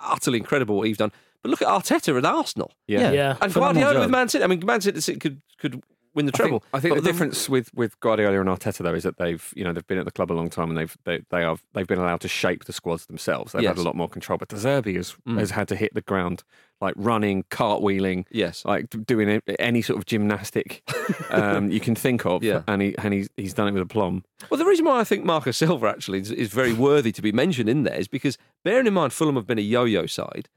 [0.04, 1.12] utterly incredible what he's done.
[1.42, 3.10] But look at Arteta at Arsenal Yeah.
[3.12, 3.36] Yeah.
[3.40, 4.44] and Phenomenal Guardiola with Man City.
[4.44, 5.82] I mean, Man City could could
[6.14, 6.62] win the I think.
[6.75, 9.64] I think But the difference with, with Guardiola and Arteta though is that they've you
[9.64, 11.87] know they've been at the club a long time and they've they, they are they've
[11.87, 13.53] been allowed to shape the squads themselves.
[13.53, 14.38] They've had a lot more control.
[14.38, 15.38] But De Zerbi has Mm.
[15.38, 16.42] has had to hit the ground
[16.81, 18.64] like running, cartwheeling, Yes.
[18.64, 20.83] like doing any sort of gymnastic
[21.31, 22.42] um, you can think of.
[22.42, 22.62] Yeah.
[22.66, 24.25] and he and he's he's done it with aplomb.
[24.51, 27.31] Well, the reason why I think Marcus Silva actually is, is very worthy to be
[27.33, 30.48] mentioned in there is because, bearing in mind, Fulham have been a yo-yo side.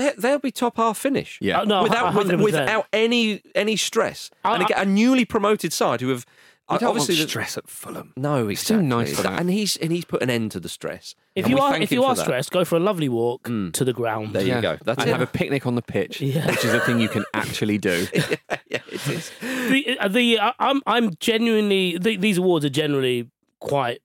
[0.00, 1.38] They- They'll be top half finish.
[1.40, 1.60] Yeah.
[1.60, 6.00] Uh, no, without with, without any any stress, I- and again, a newly promoted side
[6.00, 6.24] who have
[6.70, 8.12] I don't obviously want the- stress at Fulham.
[8.14, 8.88] No, It's too exactly.
[8.88, 9.40] nice for that.
[9.40, 11.14] and he's and he's put an end to the stress.
[11.34, 12.22] If And you we are if you for are that.
[12.24, 13.72] stressed, go for a lovely walk Mm.
[13.72, 14.34] to the ground.
[14.34, 14.76] There you go.
[14.84, 15.12] That's and it.
[15.12, 16.46] have a picnic on the pitch, Yeah.
[16.46, 18.06] which is a thing you can actually do.
[18.68, 19.30] yeah, it is.
[19.40, 23.30] the uh, the I- I'm I'm genuinely the, these awards are generally
[23.60, 24.00] quite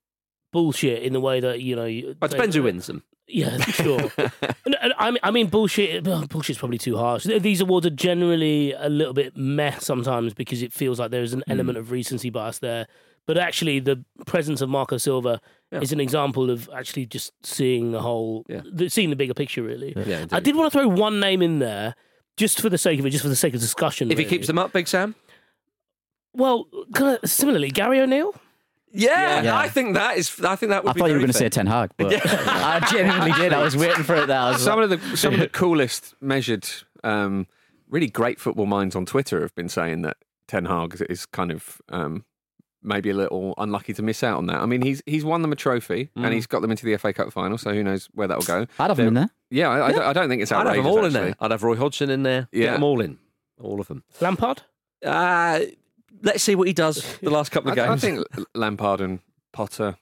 [0.54, 1.86] bullshit in the way that you know.
[1.86, 3.04] you- But it depends who wins them.
[3.28, 4.12] Yeah, sure.
[4.66, 6.06] And- and I mean, I mean, bullshit.
[6.06, 7.24] well, Bullshit's probably too harsh.
[7.24, 11.40] These awards are generally a little bit meh sometimes because it feels like there's Hmm.
[11.40, 12.88] an element of recency bias there.
[13.26, 15.40] But actually, the presence of Marco Silva
[15.72, 15.80] Yeah.
[15.80, 18.62] is an example of actually just seeing the whole, Yeah.
[18.70, 19.64] the, seeing the bigger picture.
[19.64, 21.96] Really, Yeah, I did want to throw one name in there
[22.36, 24.12] just for the sake of it, just for the sake of discussion.
[24.12, 25.16] If he keeps them up, Big Sam.
[26.34, 26.66] well,
[27.24, 28.36] similarly, Gary O'Neill.
[28.94, 29.58] Yeah, Yeah.
[29.58, 30.40] I think that is.
[30.42, 31.00] I think that would I be.
[31.00, 31.50] thought you were going to say.
[31.50, 32.14] Ten Hag, but
[32.48, 33.52] I genuinely did.
[33.52, 34.28] I was waiting for it.
[34.28, 36.70] There, I was some of the some of the coolest measured,
[37.04, 37.48] um,
[37.90, 41.52] really great football minds on Twitter have been saying that Ten Hag is, is kind
[41.52, 42.24] of um,
[42.84, 44.58] maybe a little unlucky to miss out on that.
[44.62, 46.26] I mean, he's he's won them a trophy Mm.
[46.26, 48.68] and he's got them into the FA Cup final, so who knows where that'll go.
[48.78, 49.30] I'd have him in there.
[49.50, 50.72] Yeah, I, I don't- I don't think it's outrageous.
[50.72, 51.36] I'd have them all in there.
[51.40, 52.48] I'd have Roy Hodgson in there.
[52.54, 52.72] Get Yeah.
[52.74, 53.18] them all in.
[53.60, 54.04] All of them.
[54.22, 54.62] Lampard.
[55.06, 55.60] Uh,
[56.24, 59.20] let's see what he does the last couple of I, I think Lampard and
[59.52, 59.98] Potter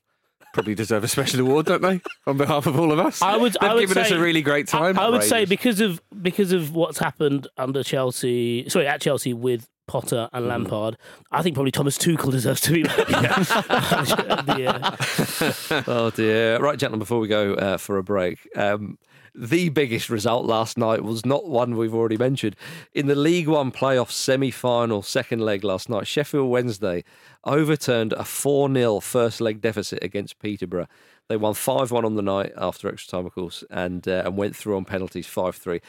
[0.53, 2.01] probably deserve a special award, don't they?
[2.27, 4.19] On behalf of all of us, I would- They've I would given us say- a
[4.21, 4.99] really great time.
[4.99, 9.67] I would say because of because of what's happened under Chelsea, sorry, at Chelsea with
[9.87, 10.97] Potter and Lampard,
[11.31, 12.79] I think probably Thomas Tuchel deserves to be.
[14.61, 14.95] yeah.
[15.87, 16.59] oh dear.
[16.59, 18.97] Right, gentlemen, before we go uh, for a break, um,
[19.33, 22.55] the biggest result last night was not one we've already mentioned.
[22.93, 27.03] In the League One playoff semi final, second leg last night, Sheffield Wednesday
[27.43, 30.87] overturned a 4 0 first leg deficit against Peterborough.
[31.29, 34.37] They won 5 1 on the night after extra time, of course, and, uh, and
[34.37, 35.81] went through on penalties 5 3.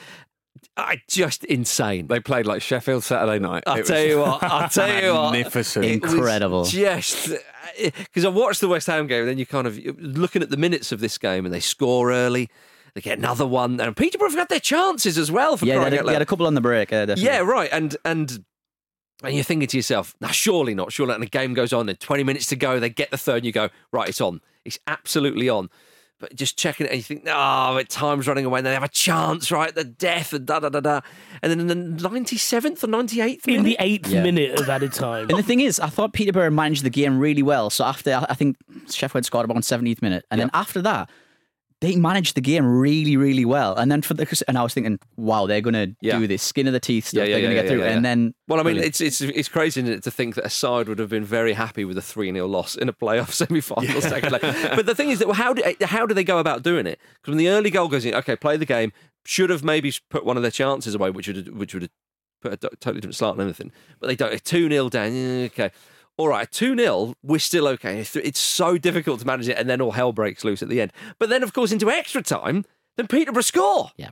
[0.77, 2.07] I just insane.
[2.07, 3.65] They played like Sheffield Saturday night.
[3.67, 4.43] I'll It tell was you what.
[4.43, 5.33] I'll tell you what.
[5.33, 5.85] Magnificent.
[5.85, 6.65] Incredible.
[6.65, 7.31] Just
[7.79, 10.51] because I watched the West Ham game, and then you kind of you're looking at
[10.51, 12.49] the minutes of this game, and they score early.
[12.95, 15.57] They get another one, and Peterborough have had their chances as well.
[15.57, 16.93] For Yeah, they had, a, out they had a couple on the break.
[16.93, 17.71] Uh, yeah, right.
[17.73, 18.45] And and
[19.23, 21.09] and you're thinking to yourself, now surely not, surely.
[21.11, 21.15] Not.
[21.15, 23.47] And the game goes on, and 20 minutes to go, they get the third, and
[23.47, 25.71] you go, right, it's on, it's absolutely on.
[26.19, 28.83] But just checking it, and you think, oh, it time's running away, and they have
[28.83, 29.75] a chance, right?
[29.75, 31.01] The death, and da da da da.
[31.43, 34.23] And then in the 97th or 98th In the minute, eighth Yeah.
[34.23, 35.29] minute of added time.
[35.31, 37.71] And the thing is, I thought Peterborough managed the game really well.
[37.71, 38.57] So after, I think
[38.89, 41.11] Sheffield scored about 70th minute, and then after that,
[41.83, 43.75] they managed the game really, really well.
[43.77, 46.19] And then for the, and I was thinking, wow, they're going to Yeah.
[46.19, 47.19] do this skin of the teeth stuff.
[47.19, 47.85] Yeah, yeah, they're going yeah, to get yeah, through.
[47.91, 48.87] yeah, And then, Well, I mean, brilliant.
[48.87, 51.53] it's it's it's crazy isn't it, to think that a side would have been very
[51.53, 54.41] happy with a three 0 loss in a playoff semi final second leg.
[54.75, 56.99] But the thing is that well, how do how do they go about doing it?
[57.21, 58.93] Because when the early goal goes in, okay, play the game.
[59.25, 61.91] Should have maybe put one of their chances away, which would have, which would have
[62.41, 63.71] put a totally different slant on anything.
[64.01, 64.45] But they don't.
[64.45, 65.45] Two 0 down.
[65.45, 65.71] Okay.
[66.19, 68.01] All right, 2 0, we're still okay.
[68.01, 70.93] It's, so difficult to manage it, and then all hell breaks loose at the end.
[71.19, 72.65] But then, of course, into extra time,
[72.97, 73.91] then Peterborough score.
[73.97, 74.11] Yeah.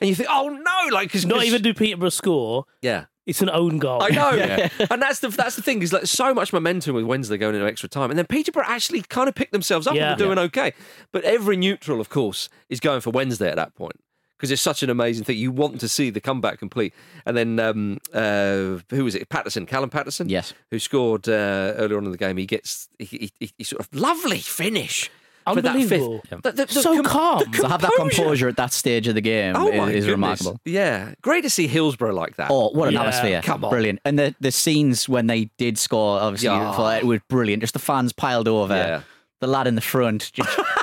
[0.00, 2.64] And you think, oh no, like, because Not even do Peterborough score.
[2.82, 3.06] Yeah.
[3.26, 4.02] It's an own goal.
[4.02, 4.68] I know, yeah.
[4.90, 7.66] and that's the that's the thing is like so much momentum with Wednesday going into
[7.66, 10.12] extra time, and then Peterborough actually kind of picked themselves up Yeah.
[10.12, 10.74] and were doing okay.
[11.10, 13.96] But every neutral, of course, is going for Wednesday at that point
[14.36, 15.38] because it's such an amazing thing.
[15.38, 16.92] You want to see the comeback complete.
[17.26, 19.28] And then um, uh, who was it?
[19.28, 20.52] Paterson, Callum Paterson, Yes.
[20.70, 21.32] who scored uh,
[21.76, 22.36] earlier on in the game.
[22.36, 25.10] He gets he, he, he sort of lovely finish.
[25.46, 25.92] For that fifth.
[25.92, 26.22] Unbelievable.
[26.42, 27.44] The- the- the So calm.
[27.52, 30.58] To have that composure at that stage of the game Oh is, is remarkable.
[30.64, 32.50] Yeah, great to see Hillsborough like that.
[32.50, 33.00] Oh, what an Yeah.
[33.02, 33.42] atmosphere!
[33.42, 33.70] Come on.
[33.70, 34.00] brilliant.
[34.06, 36.96] And the, the scenes when they did score, obviously, Yeah.
[36.96, 37.60] it was brilliant.
[37.62, 39.00] Just the fans piled over, Yeah.
[39.40, 40.48] the lad in the front just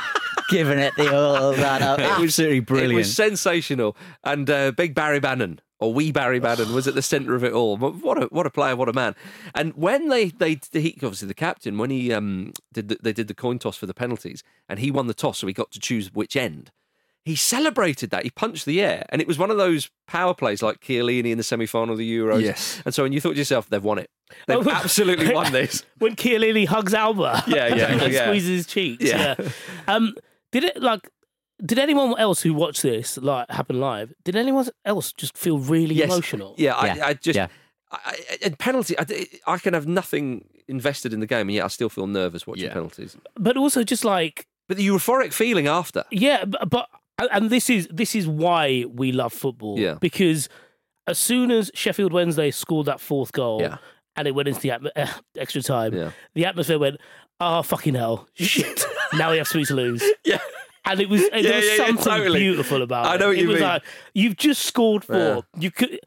[0.51, 1.81] giving it the all of that.
[1.81, 1.99] Up.
[1.99, 2.93] It was absolutely brilliant.
[2.93, 3.97] It was sensational.
[4.23, 7.53] And uh, big Barry Bannan, or wee Barry Bannan, was at the centre of it
[7.53, 7.77] all.
[7.77, 9.15] What a what a player, what a man.
[9.55, 13.27] And when they they he, obviously the captain when he um did the, they did
[13.27, 15.79] the coin toss for the penalties and he won the toss, so he got to
[15.79, 16.71] choose which end.
[17.23, 18.23] He celebrated that.
[18.23, 21.37] He punched the air, and it was one of those power plays like Chiellini in
[21.37, 22.41] the semi-final of the Euros.
[22.41, 22.81] Yes.
[22.83, 24.09] And so, when you thought to yourself, they've won it.
[24.47, 25.85] They've Oh, absolutely won this.
[25.99, 27.43] when Chiellini hugs Alba.
[27.45, 28.23] Yeah, yeah, and yeah.
[28.25, 29.03] squeezes his cheeks.
[29.05, 29.35] Yeah.
[29.37, 29.49] Yeah.
[29.87, 30.15] Um,
[30.51, 31.09] did it like?
[31.63, 34.13] Did anyone else who watched this like happen live?
[34.23, 36.09] Did anyone else just feel really Yes.
[36.11, 36.55] emotional?
[36.57, 37.05] Yeah, Yeah.
[37.05, 37.47] I, I just Yeah.
[37.91, 37.97] I,
[38.31, 38.95] I- and penalty.
[38.97, 39.05] I,
[39.45, 42.65] I can have nothing invested in the game, and yet I still feel nervous watching
[42.65, 42.73] Yeah.
[42.73, 43.15] penalties.
[43.35, 46.03] But also just like But the euphoric feeling after.
[46.09, 46.87] yeah, but, but
[47.31, 49.77] and this is this is why we love football.
[49.79, 49.95] Yeah.
[50.01, 50.49] Because
[51.05, 53.77] as soon as Sheffield Wednesday scored that fourth goal, Yeah.
[54.15, 56.11] and it went into the atmo- uh, extra time, Yeah.
[56.33, 56.97] the atmosphere went,
[57.39, 58.83] "Oh fucking hell, shit!
[59.13, 60.39] Now we have three to lose." Yeah.
[60.85, 62.39] And it was Yeah, there was yeah, yeah, something totally.
[62.39, 63.09] beautiful about it.
[63.09, 63.69] I know what it you was mean.
[63.69, 63.83] like
[64.15, 65.15] you've just scored four.
[65.17, 65.41] Yeah.
[65.59, 65.99] You could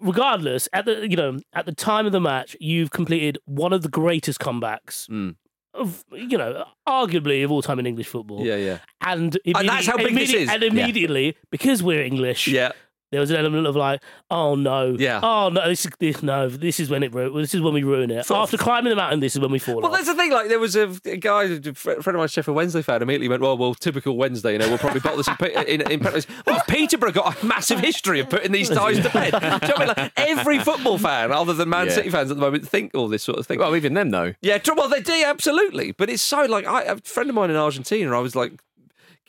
[0.00, 3.82] regardless, at the you know, at the time of the match, you've completed one of
[3.82, 5.34] the greatest comebacks Mm.
[5.74, 8.44] of you know, arguably of all time in English football.
[8.46, 8.78] Yeah, yeah.
[9.00, 10.48] And, And that's how big this is.
[10.48, 12.72] And immediately, because we're English, Yeah.
[13.10, 15.20] There was an element of like, oh no, Yeah.
[15.22, 17.82] oh no, this is this, no, this is when it ru- this is when we
[17.82, 18.24] ruin it.
[18.26, 19.92] Sort of- After climbing the mountain, this is when we fall Well, off.
[19.92, 20.30] that's the thing.
[20.30, 23.42] Like, there was a, a guy, a friend of mine, Sheffield Wednesday fan, immediately went,
[23.42, 24.52] "Well, well, typical Wednesday.
[24.52, 27.46] You know, we'll probably bottle this in, pe- in, in penalties." Well, Peterborough got a
[27.46, 29.32] massive history of putting these ties to bed.
[29.32, 29.88] Do you know what I mean?
[29.88, 31.92] Like, every football fan, other than Man Yeah.
[31.94, 33.58] City fans at the moment, think all this sort of thing.
[33.58, 34.34] Well, even them though.
[34.40, 37.56] Yeah, well, they do absolutely, but it's so like I, a friend of mine in
[37.56, 38.16] Argentina.
[38.16, 38.52] I was like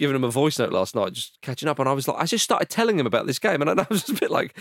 [0.02, 2.26] giving him a voice note last night, just catching up, and I was like, I
[2.26, 4.58] just started telling him about this game, and I was just a bit like.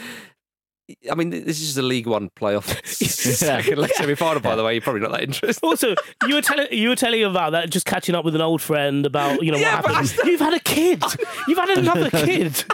[1.08, 4.40] I mean, this is a League One playoff second leg semi final.
[4.40, 5.64] By the way, you're probably not that interested.
[5.64, 5.94] Also,
[6.26, 8.60] you were telling you were telling him about that, just catching up with an old
[8.60, 10.08] friend about you know Yeah, what happened.
[10.08, 11.02] that's- You've had a kid.
[11.48, 12.64] You've had another kid.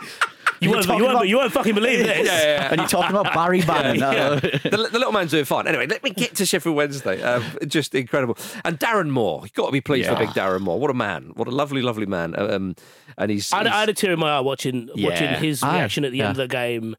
[0.61, 2.27] You won't, you, won't, you won't fucking believe this.
[2.27, 4.03] Yeah, yeah, and you're talking about Barry Bannan.
[4.03, 5.66] uh, the, the little man's doing fine.
[5.66, 7.23] Anyway, let me get to Sheffield Wednesday.
[7.23, 8.37] Um, just incredible.
[8.64, 10.79] And Darren Moore, you've got to be pleased for big Darren Moore.
[10.81, 11.33] What a man.
[11.35, 12.38] What a lovely, lovely man.
[12.38, 12.75] Um,
[13.19, 15.75] and he's, I, had- I had a tear in my eye watching watching his Aye,
[15.77, 16.29] reaction at the yeah.
[16.29, 16.97] end of the game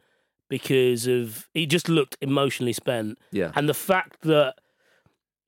[0.49, 3.51] because of he just looked emotionally spent, yeah.
[3.55, 4.55] and the fact that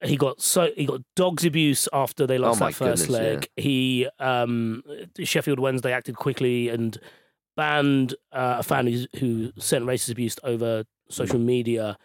[0.04, 3.30] he got so he got dogs abuse after they lost Oh that first goodness, yeah.
[3.34, 3.48] leg.
[3.58, 4.84] He um,
[5.24, 6.98] Sheffield Wednesday acted quickly and
[7.60, 11.98] banned uh, a fan who, who sent racist abuse over social media.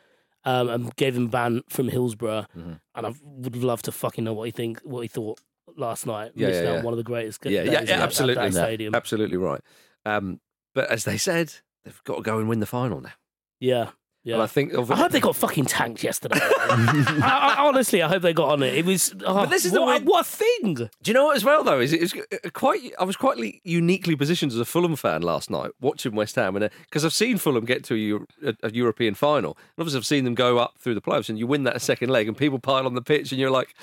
[0.47, 2.79] Um, and gave him ban from Hillsborough, Mhm.
[2.95, 5.41] and I would love to fucking know what he think, what he thought
[5.75, 6.33] last night.
[6.35, 6.83] Yeah, yeah, yeah.
[6.83, 7.41] one of the greatest.
[7.47, 8.51] Yeah, yeah, yeah, that- absolutely.
[8.51, 8.95] That stadium.
[8.95, 9.63] Absolutely right.
[10.05, 10.41] Um,
[10.75, 13.15] but as they said, they've got to go and win the final now.
[13.59, 13.93] Yeah,
[14.25, 14.35] yeah.
[14.35, 16.39] And I think of, I hope they got fucking tanked yesterday.
[16.43, 18.75] I, I, honestly, I hope they got on it.
[18.75, 19.15] It was.
[19.25, 20.75] Oh, But this is the what, way- what a thing.
[20.75, 21.79] Do you know what as well though?
[21.79, 22.93] Is it was uh, quite?
[22.99, 26.65] I was quite uniquely positioned as a Fulham fan last night, watching West Ham, and
[26.65, 30.07] uh, because I've seen Fulham get to a, a, a European final, and obviously I've
[30.07, 32.59] seen them go up through the playoffs, and you win that second leg, and people
[32.59, 33.75] pile on the pitch, and you're like.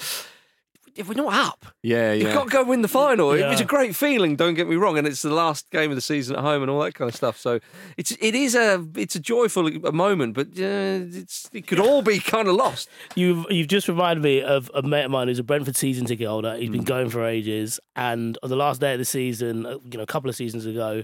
[0.95, 2.33] If we're not up, Yeah, you've yeah.
[2.33, 3.31] got to go win the final.
[3.31, 3.49] It Yeah.
[3.49, 4.35] was a great feeling.
[4.35, 6.69] Don't get me wrong, and it's the last game of the season at home and
[6.69, 7.37] all that kind of stuff.
[7.37, 7.59] So
[7.97, 12.19] it's it is a it's a joyful moment, but uh, it's it could all be
[12.19, 12.89] kind of lost.
[13.15, 16.27] You've you've just reminded me of a mate of mine who's a Brentford season ticket
[16.27, 16.55] holder.
[16.57, 19.97] He's been going for ages, and on the last day of the season, uh, you
[19.97, 21.03] know, a couple of seasons ago,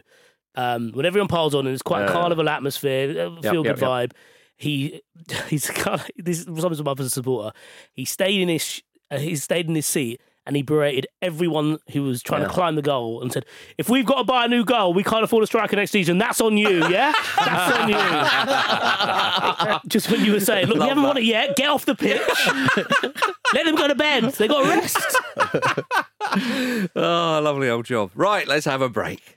[0.56, 3.82] um, when everyone piles on and it's quite a carnival atmosphere, uh, feel yep, good
[3.82, 3.89] yep.
[3.89, 4.12] vibe.
[4.60, 5.02] He
[5.50, 7.56] he's kind of, this is something my as a supporter.
[7.93, 10.22] He stayed in his sh- uh, he stayed in his seat.
[10.46, 13.46] And he berated everyone who was trying to climb the goal and said,
[13.78, 16.20] "If we've got to buy a new goal, we can't afford a striker next season.
[16.20, 17.12] That's on you, yeah.
[17.38, 21.58] That's on you." Just when you were saying, "Look, we haven't won it yet.
[21.58, 22.22] Get off the pitch.
[23.54, 24.24] Let them go to bed.
[24.36, 24.98] They got to rest."
[26.96, 28.12] Oh, lovely old job.
[28.15, 29.37] Right, let's have a break.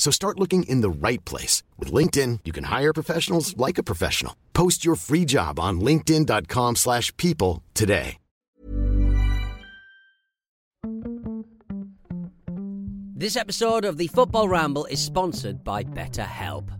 [0.00, 1.62] So start looking in the right place.
[1.78, 4.34] With LinkedIn, you can hire professionals like a professional.
[4.54, 8.16] Post your free job on linkedin.com slash people today.
[13.14, 16.79] This episode of the Football Ramble is sponsored by BetterHelp.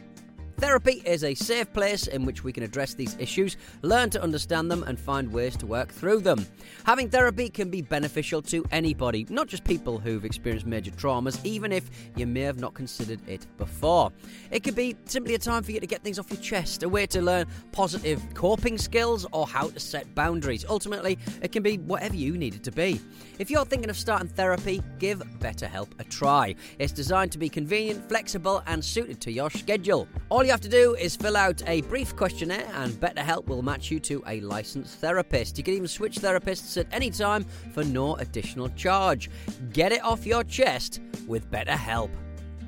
[0.61, 4.69] Therapy is a safe place in which we can address these issues, learn to understand
[4.69, 6.45] them, and find ways to work through them.
[6.83, 11.71] Having therapy can be beneficial to anybody, not just people who've experienced major traumas, even
[11.71, 14.11] if you may have not considered it before.
[14.51, 16.89] It could be simply a time for you to get things off your chest, a
[16.89, 20.63] way to learn positive coping skills, or how to set boundaries.
[20.69, 23.01] Ultimately, it can be whatever you need it to be.
[23.41, 26.53] If you're thinking of starting therapy, give BetterHelp a try.
[26.77, 30.07] It's designed to be convenient, flexible, and suited to your schedule.
[30.29, 33.89] All you have to do is fill out a brief questionnaire, and BetterHelp will match
[33.89, 35.57] you to a licensed therapist.
[35.57, 39.31] You can even switch therapists at any time for no additional charge.
[39.73, 42.11] Get it off your chest with BetterHelp.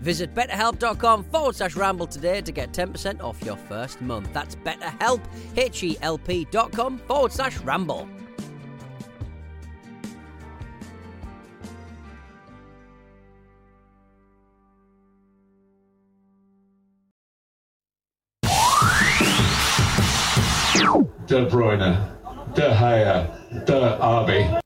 [0.02, 4.34] Visit betterhelp.com forward slash ramble today to get 10% off your first month.
[4.34, 5.22] That's betterhelp,
[5.56, 8.10] H-E-L-P dot com forward slash ramble.
[21.26, 21.98] De Bruyne,
[22.54, 24.60] De Gea, De Arby.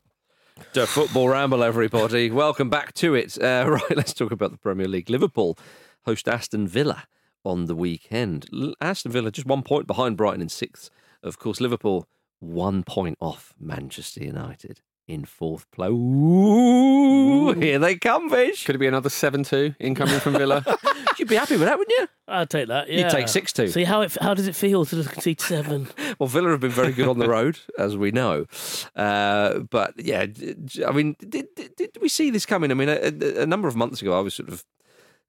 [0.74, 2.32] The football ramble, everybody.
[2.32, 3.38] Welcome back to it.
[3.42, 5.10] Uh, right, let's talk about the Premier League.
[5.10, 5.58] Liverpool
[6.06, 7.04] host Aston Villa
[7.46, 8.50] on the weekend.
[8.82, 10.90] Aston Villa just one point behind Brighton in sixth.
[11.22, 12.08] Of course, Liverpool
[12.40, 15.90] one point off Manchester United in fourth place.
[15.92, 18.66] Ooh, here they come, Vish.
[18.66, 20.64] Could it be another 7 2 incoming from Villa?
[21.18, 22.08] You'd be happy with that, wouldn't you?
[22.28, 22.90] I'd take that.
[22.90, 23.72] You'd take 6-2.
[23.72, 25.88] See how it how does it feel to concede seven?
[26.20, 28.46] Well, Villa have been very good on the road, as we know.
[28.96, 30.26] Uh, but yeah,
[30.88, 32.72] I mean, did, did, did we see this coming?
[32.72, 34.64] I mean, a, a- a number of months ago, I was sort of,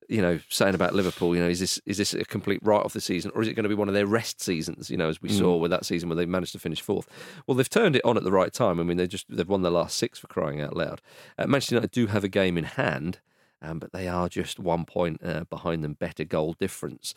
[0.08, 1.36] you know, saying about Liverpool.
[1.36, 3.54] You know, is this is this a complete write off the season, or is it
[3.54, 4.90] going to be one of their rest seasons?
[4.90, 7.08] You know, as we saw with that season where they managed to finish fourth.
[7.46, 8.80] Well, they've turned it on at the right time.
[8.80, 11.00] I mean, they just they've won their last six for crying out loud.
[11.38, 13.20] Uh, Manchester United do have a game in hand.
[13.60, 17.12] Um, but they are just one point uh, behind them, better goal difference.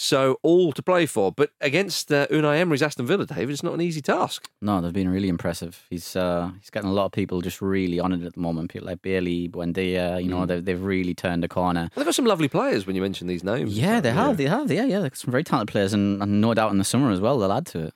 [0.00, 1.32] So all to play for.
[1.32, 4.48] But against uh, Unai Emery's Aston Villa, David, it's not an easy task.
[4.62, 5.84] No, they've been really impressive.
[5.90, 8.70] He's uh, he's getting a lot of people just really on it at the moment.
[8.70, 11.80] People like Bailey, Buendia, you know, they've, they've really turned the corner.
[11.80, 13.76] Well, they've got some lovely players when you mention these names.
[13.76, 15.00] Yeah, they have, they have, yeah, yeah.
[15.00, 17.52] They're some very talented players, and, and no doubt in the summer as well, they'll
[17.52, 17.94] add to it.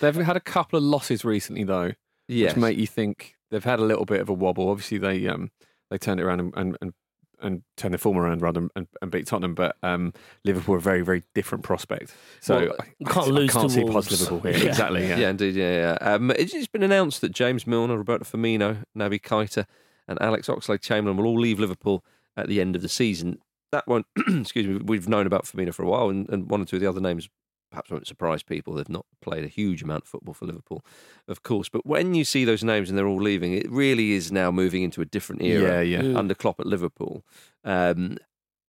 [0.00, 1.92] They've had a couple of losses recently, though,
[2.28, 2.54] Yes.
[2.54, 4.68] which make you think they've had a little bit of a wobble.
[4.68, 5.50] Obviously, they um
[5.90, 6.92] they turned it around and and, and,
[7.40, 10.12] and turn the form around rather and, and beat Tottenham, but um,
[10.44, 12.14] Liverpool are a very very different prospect.
[12.40, 14.08] So Well, I, can't I lose can't to see Wolves.
[14.08, 14.60] past Liverpool here.
[14.64, 14.68] Yeah.
[14.70, 15.08] Exactly.
[15.08, 15.30] Yeah, Yeah.
[15.30, 15.54] indeed.
[15.54, 16.12] Yeah, yeah.
[16.14, 19.66] Um, it's just been announced that James Milner, Roberto Firmino, Naby Keita,
[20.06, 22.04] and Alex Oxlade-Chamberlain will all leave Liverpool
[22.36, 23.38] at the end of the season.
[23.72, 26.64] That won't, excuse me, we've known about Firmino for a while, and, and one or
[26.64, 27.28] two of the other names
[27.70, 28.74] perhaps won't surprise people.
[28.74, 30.84] They've not played a huge amount of football for Liverpool,
[31.26, 31.68] of course.
[31.68, 34.82] But when you see those names and they're all leaving, it really is now moving
[34.82, 36.18] into a different era Yeah, yeah.
[36.18, 37.24] under Klopp at Liverpool.
[37.64, 38.18] Um,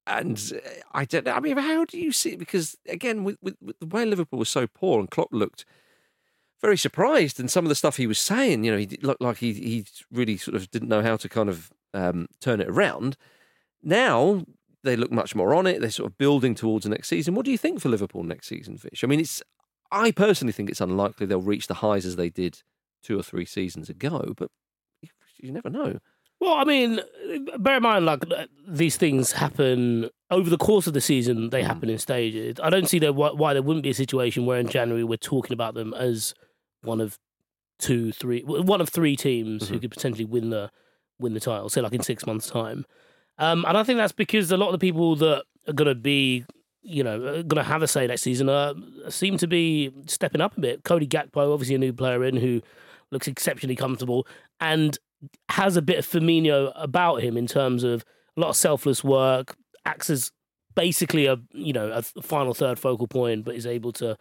[0.07, 1.33] and uh, I don't know.
[1.33, 2.39] I mean, how do you see it?
[2.39, 5.65] Because again, with, with, with the way Liverpool was so poor and Klopp looked
[6.61, 9.37] very surprised, and some of the stuff he was saying, you know, he looked like
[9.37, 13.15] he he really sort of didn't know how to kind of um, turn it around.
[13.81, 14.43] Now
[14.83, 15.81] they look much more on it.
[15.81, 17.35] They're sort of building towards the next season.
[17.35, 19.03] What do you think for Liverpool next season, Vish?
[19.03, 19.41] I mean, it's
[19.91, 22.61] I personally think it's unlikely they'll reach the highs as they did
[23.03, 24.51] two or three seasons ago, but
[25.39, 25.99] you, never know.
[26.41, 26.99] Well, I mean,
[27.57, 31.49] bear in mind, like uh, these things happen over the course of the season.
[31.49, 32.57] They happen in stages.
[32.61, 35.53] I don't see why, why there wouldn't be a situation where in January we're talking
[35.53, 36.33] about them as
[36.81, 37.17] one of
[37.77, 40.69] two, three, one of three teams who could potentially win the
[41.19, 41.69] win the title.
[41.69, 42.85] Say like in six months' time.
[43.39, 45.95] Um, and I think that's because a lot of the people that are going to
[45.95, 46.45] be,
[46.83, 48.73] you know, going to have a say next season uh,
[49.09, 50.83] seem to be stepping up a bit.
[50.83, 52.61] Cody Gakpo, obviously a new player in who
[53.11, 54.27] looks exceptionally comfortable
[54.59, 54.97] and
[55.49, 58.03] has a bit of Firmino about him in terms of
[58.37, 60.31] a lot of selfless work, acts as
[60.75, 64.17] basically a you know a final third focal point, but is able to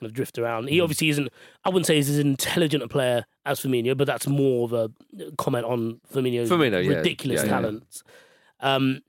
[0.00, 0.68] kind of drift around.
[0.68, 1.28] He obviously isn't.
[1.64, 4.90] I wouldn't say he's as intelligent a player as Firmino, but that's more of a
[5.36, 7.50] comment on Firmino's Firmino, ridiculous Yeah, yeah.
[7.50, 8.02] talents.
[8.60, 9.00] Um,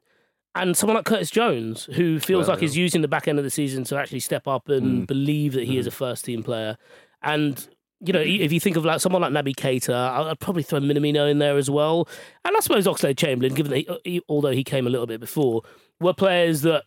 [0.55, 3.43] and someone like Curtis Jones, who feels Well, like he's using the back end of
[3.43, 5.07] the season to actually step up and Mm.
[5.07, 6.77] believe that he is a first team player.
[7.21, 7.67] And
[8.01, 9.93] you know, if you think of like someone like Naby Keita,
[10.29, 12.07] I'd probably throw Minamino in there as well.
[12.45, 15.63] And I suppose Oxlade Chamberlain, given that he- although he came a little bit before,
[15.99, 16.85] were players that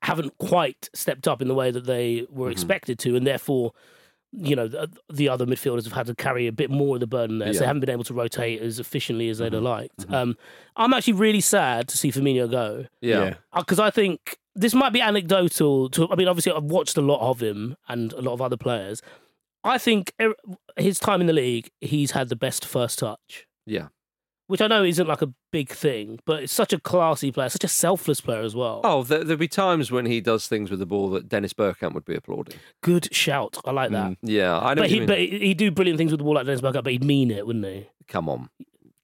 [0.00, 2.52] haven't quite stepped up in the way that they were Mm-hmm.
[2.52, 3.72] expected to, and therefore,
[4.32, 7.06] you know, the, the other midfielders have had to carry a bit more of the
[7.06, 7.52] burden there.
[7.52, 9.64] So they haven't been able to rotate as efficiently as they'd have Mm-hmm.
[9.64, 10.06] liked.
[10.12, 10.36] Um,
[10.76, 13.34] I'm actually really sad to see Firmino go Yeah.
[13.56, 15.88] because I think this might be anecdotal.
[15.90, 18.56] To I mean, obviously, I've watched a lot of him and a lot of other
[18.56, 19.02] players.
[19.64, 20.34] I think er-
[20.76, 23.88] his time in the league, he's had the best first touch, Yeah.
[24.50, 27.62] Which I know isn't like a big thing, but it's such a classy player, such
[27.62, 28.80] a selfless player as well.
[28.82, 31.94] Oh, there, there'll be times when he does things with the ball that Dennis Bergkamp
[31.94, 32.58] would be applauding.
[32.80, 33.58] Good shout.
[33.64, 34.10] I like that.
[34.10, 34.82] Mm, yeah, I know.
[34.82, 37.04] But he, but he'd do brilliant things with the ball like Dennis Bergkamp, but he'd
[37.04, 37.86] mean it, wouldn't he?
[38.08, 38.48] Come on.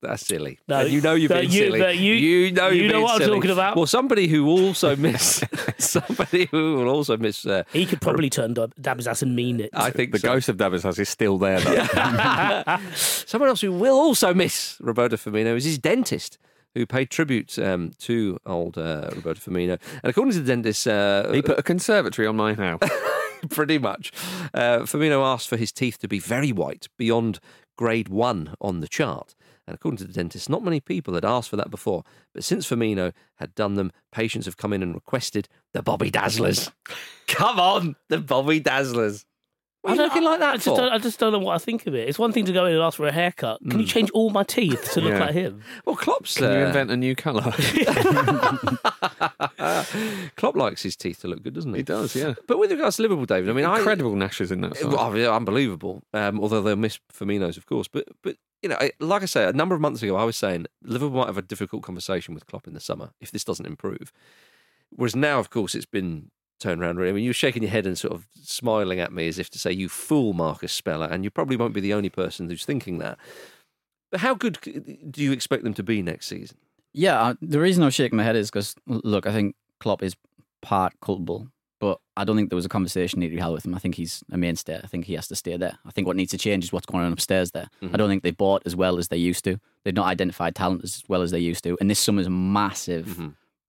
[0.07, 0.59] That's silly.
[0.69, 1.79] No, And you know you're but being you- silly.
[1.81, 3.77] but you- know you you're know being what I'm talking about.
[3.77, 5.43] Well, somebody who also miss
[5.79, 7.45] somebody who will also miss.
[7.47, 9.71] Uh, He could probably turn Dab- Dab's ass and mean it.
[9.75, 10.29] I think The so.
[10.29, 12.79] ghost of Davies is still there, though.
[12.95, 16.39] Someone else who will also miss Roberto Firmino is his dentist,
[16.75, 19.79] who paid tribute um, to old uh, Roberto Firmino.
[20.03, 22.81] And according to the dentist, uh, he put a conservatory on my house.
[23.51, 24.13] pretty much,
[24.55, 27.39] uh, Firmino asked for his teeth to be very white, beyond
[27.77, 29.35] grade one on the chart.
[29.67, 32.05] And according to the dentist, not many people had asked for that before.
[32.33, 36.71] But since Firmino had done them, patients have come in and requested the Bobby Dazzlers.
[37.27, 39.25] Come on, the Bobby Dazzlers.
[39.87, 40.77] What are you don't- looking like that I just, for?
[40.77, 42.09] don't, I just don't know what I think of it.
[42.09, 43.61] It's one thing to go in and ask for a haircut.
[43.71, 45.21] Can you change all my teeth to look Yeah.
[45.21, 45.63] like him?
[45.85, 46.37] Well, Klopp's.
[46.39, 47.53] Can you uh, invent a new colour?
[50.37, 51.79] Klopp likes his teeth to look good, doesn't he?
[51.79, 52.35] he does, yeah.
[52.47, 54.93] But with regards to Liverpool, David, I mean, I, Incredible gnashes in that side.
[54.93, 56.03] Well, yeah, unbelievable.
[56.13, 57.89] Um, although they'll miss Firmino's, of course.
[57.89, 60.37] But but you know, I- like I say, a number of months ago, I was
[60.37, 63.67] saying Liverpool might have a difficult conversation with Klopp in the summer if this doesn't
[63.67, 64.13] improve.
[64.91, 66.31] Whereas now, of course, it's been
[66.61, 66.97] turned around.
[66.99, 69.51] Really, I mean, you're shaking your head and sort of smiling at me as if
[69.51, 72.65] to say, "You fool, Marcus Speller," and you probably won't be the only person who's
[72.65, 73.19] thinking that.
[74.11, 74.59] But how good
[75.11, 76.59] do you expect them to be next season?
[76.93, 80.03] Yeah, uh, the reason I was shaking my head is because look, I think Klopp
[80.03, 80.17] is
[80.63, 81.49] part culpable,
[81.81, 83.75] but I don't think there was a conversation needed to be held with him.
[83.75, 84.81] I think he's a mainstay.
[84.83, 85.79] I think he has to stay there.
[85.85, 87.69] I think what needs to change is what's going on upstairs there.
[87.93, 89.59] I don't think they bought as well as they used to.
[89.85, 93.07] They've not identified talent as well as they used to, and this summer's massive,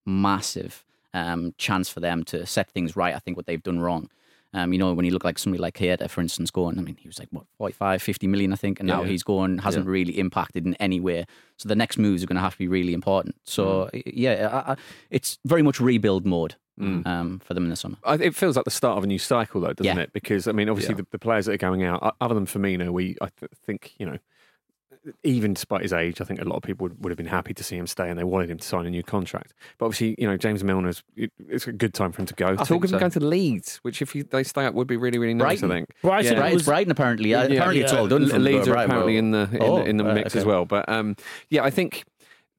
[0.06, 3.16] massive um, chance for them to set things right.
[3.16, 4.10] I think what they've done wrong.
[4.54, 6.96] Um, you know, when you look like somebody like Keita, for instance, going, I mean,
[7.00, 9.10] he was like, what, 45, 50 million, I think, and now Yeah.
[9.10, 11.26] he's going, hasn't really impacted in any way.
[11.58, 13.36] So the next moves are going to have to be really important.
[13.44, 14.76] So, yeah, I, I,
[15.12, 17.98] it's very much rebuild mode um, for them in the summer.
[18.06, 20.04] I, it feels like the start of a new cycle, though, doesn't Yeah.
[20.04, 20.14] it?
[20.14, 21.02] Because I mean, obviously, Yeah.
[21.02, 24.06] the, the players that are going out, other than Firmino, we I th- think you
[24.06, 24.18] know,
[25.24, 27.54] even despite his age, I think a lot of people would, would have been happy
[27.54, 29.54] to see him stay, and they wanted him to sign a new contract.
[29.78, 32.56] But obviously, you know, James Milner's it, it's a good time for him to go.
[32.56, 34.98] Talk think of him going to Leeds, which if he, they stay up would be
[34.98, 35.60] really really nice.
[35.62, 35.72] Brighton.
[35.72, 35.90] I think.
[36.02, 36.40] Brighton Yeah.
[36.40, 37.34] Right, was- it's Brighton apparently.
[37.34, 38.22] Uh, Yeah, apparently, it's all done.
[38.24, 39.98] Le- for them to go Leeds are apparently but- in the in, Oh, the, in
[39.98, 40.66] the right, mix as well.
[40.66, 41.16] But um,
[41.50, 42.04] yeah, I think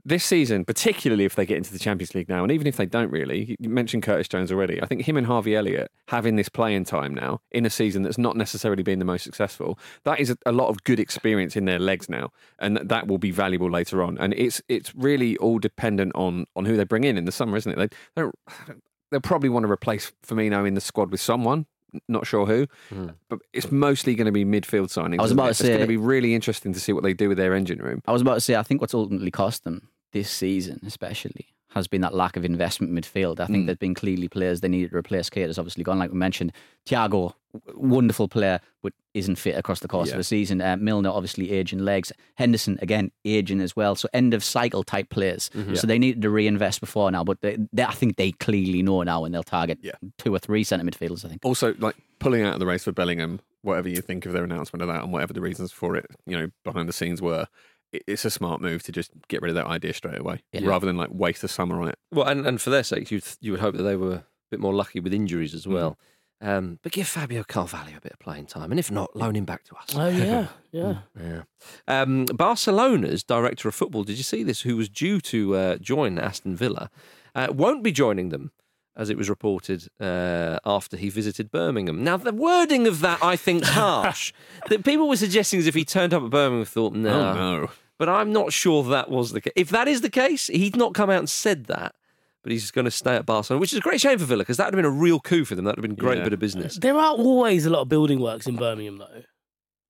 [0.09, 2.87] this season, particularly if they get into the Champions League now, and even if they
[2.87, 4.83] don't really, you mentioned Curtis Jones already.
[4.83, 8.19] I think him and Harvey Elliott having this playing time now in a season that's
[8.19, 11.79] not necessarily been the most successful, that is a, lot of good experience in their
[11.79, 14.19] legs now, and that will be valuable later on.
[14.19, 17.57] And it's it's really all dependent on on who they bring in in the summer,
[17.57, 17.77] isn't it?
[17.77, 18.35] They don't.
[19.11, 21.65] They'll probably want to replace Firmino in the squad with someone.
[22.09, 23.09] Not sure who, hmm.
[23.31, 25.21] but it's mostly going to be midfield signings.
[25.21, 25.49] I was about it?
[25.49, 27.55] to say It's going to be really interesting to see what they do with their
[27.55, 28.03] engine room.
[28.07, 31.87] I was about to say, I think what's ultimately cost them this season, especially, has
[31.87, 33.41] been that lack of investment midfield.
[33.41, 35.29] I think there's been clearly players they needed to replace.
[35.29, 36.53] Keita has obviously gone, like we mentioned.
[36.87, 37.35] Thiago,
[37.75, 40.15] wonderful player, but isn't fit across the course Yeah.
[40.15, 40.61] of the season.
[40.61, 42.13] Uh, Milner, obviously aging legs.
[42.37, 43.95] Henderson, again, aging as well.
[43.97, 45.51] So end of cycle type players.
[45.75, 49.03] So they needed to reinvest before now, but they, they, I think they clearly know
[49.03, 49.93] now and they'll target Yeah.
[50.19, 51.45] two or three centre midfielders, I think.
[51.45, 54.81] Also, like pulling out of the race for Bellingham, whatever you think of their announcement
[54.83, 57.47] of that and whatever the reasons for it, you know, behind the scenes were,
[57.93, 60.67] it's a smart move to just get rid of that idea straight away Yeah.
[60.67, 61.99] rather than like waste the summer on it.
[62.13, 64.61] Well, and, and for their sake, you you would hope that they were a bit
[64.61, 65.99] more lucky with injuries as well.
[66.41, 69.45] Um, but give Fabio Carvalho a bit of playing time, and if not, loan him
[69.45, 69.89] back to us.
[69.97, 70.99] Oh yeah, yeah.
[71.21, 71.43] Yeah.
[71.89, 74.61] Um, Barcelona's director of football, did you see this?
[74.61, 76.91] Who was due to uh, join Aston Villa,
[77.35, 78.53] uh, won't be joining them,
[78.99, 82.03] as it was reported uh, after he visited Birmingham.
[82.05, 84.33] Now, the wording of that I think harsh.
[84.69, 87.35] that people were suggesting as if he turned up at Birmingham and thought, no, Oh
[87.35, 87.71] no.
[87.97, 89.53] but I'm not sure that was the case.
[89.57, 91.95] If that is the case, he'd not come out and said that.
[92.43, 94.57] but he's going to stay at Barcelona, which is a great shame for Villa because
[94.57, 95.65] that would have been a real coup for them.
[95.65, 96.25] That would have been a great Yeah.
[96.25, 96.77] bit of business.
[96.77, 99.23] There are always a lot of building works in Birmingham, though.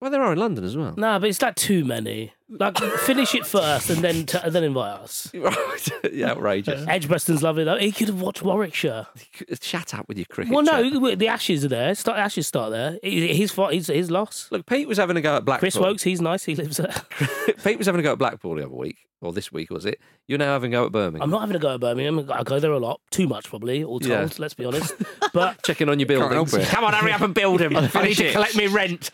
[0.00, 0.94] Well, there are in London as well.
[0.96, 2.32] Nah, but it's like too many.
[2.48, 5.30] Like, finish it first and then t- and then invite us.
[5.34, 5.88] Right.
[6.12, 6.86] yeah, outrageous.
[6.88, 7.76] Edgbaston's lovely though.
[7.76, 9.06] He could have watched Warwickshire.
[9.60, 10.54] Shut up with your cricket.
[10.54, 10.82] Well, chat.
[10.92, 11.94] no, the Ashes are there.
[11.94, 12.98] Start Ashes start there.
[13.02, 13.74] He- His fault.
[13.74, 14.48] His his loss.
[14.50, 15.60] Look, Pete was having a go at Blackpool.
[15.70, 16.44] Chris Woakes, he's nice.
[16.44, 16.94] He lives there.
[17.64, 20.00] Pete was having a go at Blackpool the other week, or this week was it?
[20.26, 21.22] You're now having a go at Birmingham.
[21.22, 22.30] I'm not having a go at Birmingham.
[22.32, 23.00] I go there a lot.
[23.10, 23.82] Too much, probably.
[23.84, 24.10] All told.
[24.10, 24.28] Yeah.
[24.38, 24.94] Let's be honest.
[25.34, 26.68] But checking on your Can't buildings.
[26.70, 27.76] Come on, hurry up and build him.
[27.76, 28.32] I need Finish to it.
[28.32, 29.10] collect me rent.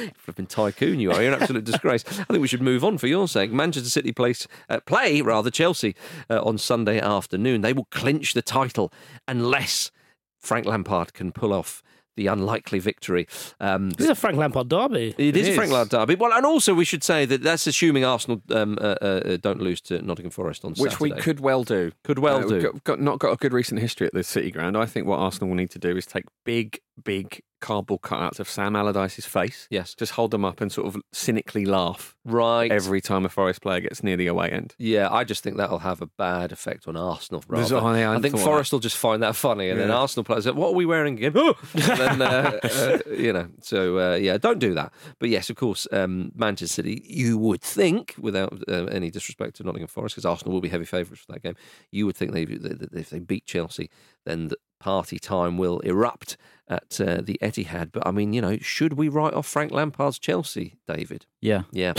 [0.16, 1.22] Flipping tycoon, you are.
[1.22, 2.04] You're an absolute disgrace.
[2.06, 3.52] I think we should move on for your sake.
[3.52, 5.94] Manchester City place, uh, play rather Chelsea
[6.30, 7.60] uh, on Sunday afternoon.
[7.60, 8.92] They will clinch the title
[9.28, 9.90] unless
[10.38, 11.82] Frank Lampard can pull off
[12.16, 13.28] the unlikely victory.
[13.60, 15.14] Um, this is a Frank Lampard derby.
[15.18, 15.70] It is It a Frank.
[15.70, 16.14] Lampard derby.
[16.14, 19.82] Well, and also we should say that that's assuming Arsenal um, uh, uh, don't lose
[19.82, 21.92] to Nottingham Forest on Which we could well do.
[22.04, 22.54] Could well Uh, do.
[22.54, 24.78] We've got, got, not got a good recent history at the City Ground.
[24.78, 28.48] I think what Arsenal will need to do is take big, big cardboard cutouts of
[28.48, 29.66] Sam Allardyce's face.
[29.70, 29.94] Yes.
[29.94, 32.70] Just hold them up and sort of cynically laugh Right.
[32.70, 34.74] every time a Forest player gets near the away end.
[34.78, 37.42] Yeah, I just think that'll have a bad effect on Arsenal.
[37.48, 37.86] There's- Rather.
[37.86, 39.96] oh, yeah, I I think thought Forest will just find that funny, and then Yeah.
[39.96, 41.34] Arsenal players, go, what are we wearing again?
[41.74, 44.92] And then, uh, uh, you know, so uh, yeah, don't do that.
[45.18, 49.62] But yes, of course, um, Manchester City, you would think, without uh, any disrespect to
[49.64, 51.56] Nottingham Forest, because Arsenal will be heavy favourites for that game,
[51.90, 53.88] you would think they, that that if they beat Chelsea,
[54.26, 56.36] then the party time will erupt
[56.68, 57.92] at uh, the Etihad.
[57.92, 61.26] But I mean, you know, should we write off Frank Lampard's Chelsea, David?
[61.40, 61.62] Yeah.
[61.72, 61.90] Yeah.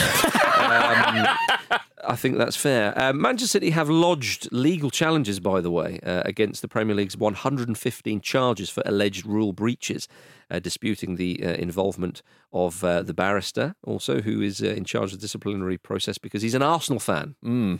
[0.57, 2.97] um, I think that's fair.
[2.97, 7.17] Uh, Manchester City have lodged legal challenges, by the way, uh, against the Premier League's
[7.17, 10.07] 115 charges for alleged rule breaches,
[10.49, 12.21] uh, disputing the uh, involvement
[12.53, 16.41] of uh, the barrister, also, who is uh, in charge of the disciplinary process because
[16.41, 17.35] he's an Arsenal fan.
[17.43, 17.79] Mm.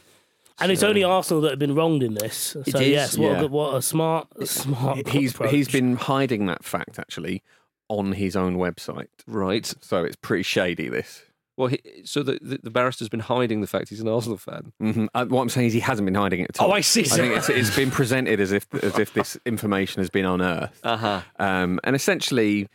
[0.59, 2.35] And it's only Arsenal that have been wronged in this.
[2.35, 3.41] So is, yes, what, yeah.
[3.41, 5.07] a, what a smart, smart.
[5.07, 5.51] He's approach.
[5.51, 7.43] he's been hiding that fact actually
[7.89, 9.07] on his own website.
[9.27, 9.71] Right.
[9.81, 10.89] So it's pretty shady.
[10.89, 11.23] This.
[11.57, 14.73] Well, he, so the, the, the barrister's been hiding the fact he's an Arsenal fan.
[14.79, 16.69] hmm Uh, what I'm saying is he hasn't been hiding it at all.
[16.69, 17.01] Oh, I see.
[17.01, 20.79] I think it's, it's been presented as if as if this information has been unearthed.
[20.83, 21.21] Uh huh.
[21.39, 22.67] Um, and essentially,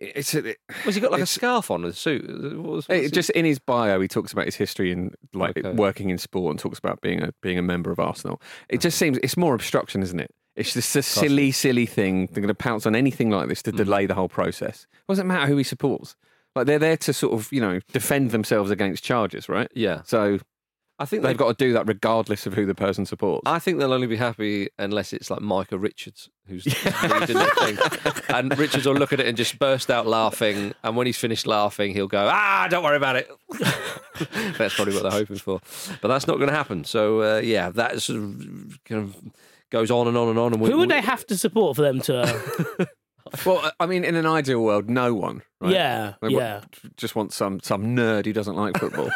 [0.00, 2.26] it's it, Was he got like a scarf on, a suit?
[2.56, 5.56] What was- it- what's just in his bio, he talks about his history and like
[5.58, 5.70] Okay.
[5.72, 8.40] working in sport and talks about being a being a member of Arsenal.
[8.68, 10.30] It just seems it's more obstruction, isn't it?
[10.56, 12.26] It's just a silly, silly thing.
[12.32, 13.64] They're going to pounce on anything like this Mm.
[13.64, 14.86] to delay the whole process.
[14.92, 16.16] It doesn't matter who he supports.
[16.56, 19.70] Like they're there to sort of you know defend themselves against charges, right?
[19.74, 20.02] Yeah.
[20.04, 20.40] So
[21.00, 23.42] I think they've got to do that regardless of who the person supports.
[23.46, 28.22] I think they'll only be happy unless it's like Micah Richards who's leading the thing.
[28.36, 30.74] And Richards will look at it and just burst out laughing.
[30.84, 33.28] And when he's finished laughing, he'll go, ah, don't worry about it.
[34.58, 35.60] that's probably what they're hoping for.
[36.02, 36.84] But that's not going to happen.
[36.84, 39.16] So, uh, yeah, that sort of kind of
[39.70, 40.52] goes on and on and on.
[40.52, 42.88] And we, Who would we- they have to support for them to?
[43.46, 45.42] well, I mean, in an ideal world, no one.
[45.60, 45.72] Right?
[45.72, 46.60] Yeah, They wa- yeah.
[46.96, 49.10] Just want some some nerd who doesn't like football.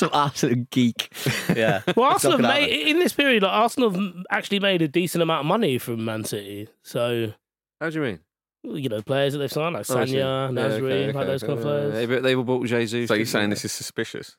[0.00, 1.12] Some absolute geek.
[1.54, 1.82] Yeah.
[1.96, 5.40] Well, Arsenal have made, in this period, like, Arsenal have actually made a decent amount
[5.40, 6.68] of money from Man City.
[6.82, 7.32] So
[7.80, 8.18] How do you mean?
[8.62, 10.22] you know, players that they've signed like Oh, Sagna, Yeah,
[10.52, 11.94] Nasri, okay, like okay, those kind of players.
[11.94, 13.08] Yeah, but they were bought Jesus.
[13.08, 14.36] so you're saying this is suspicious?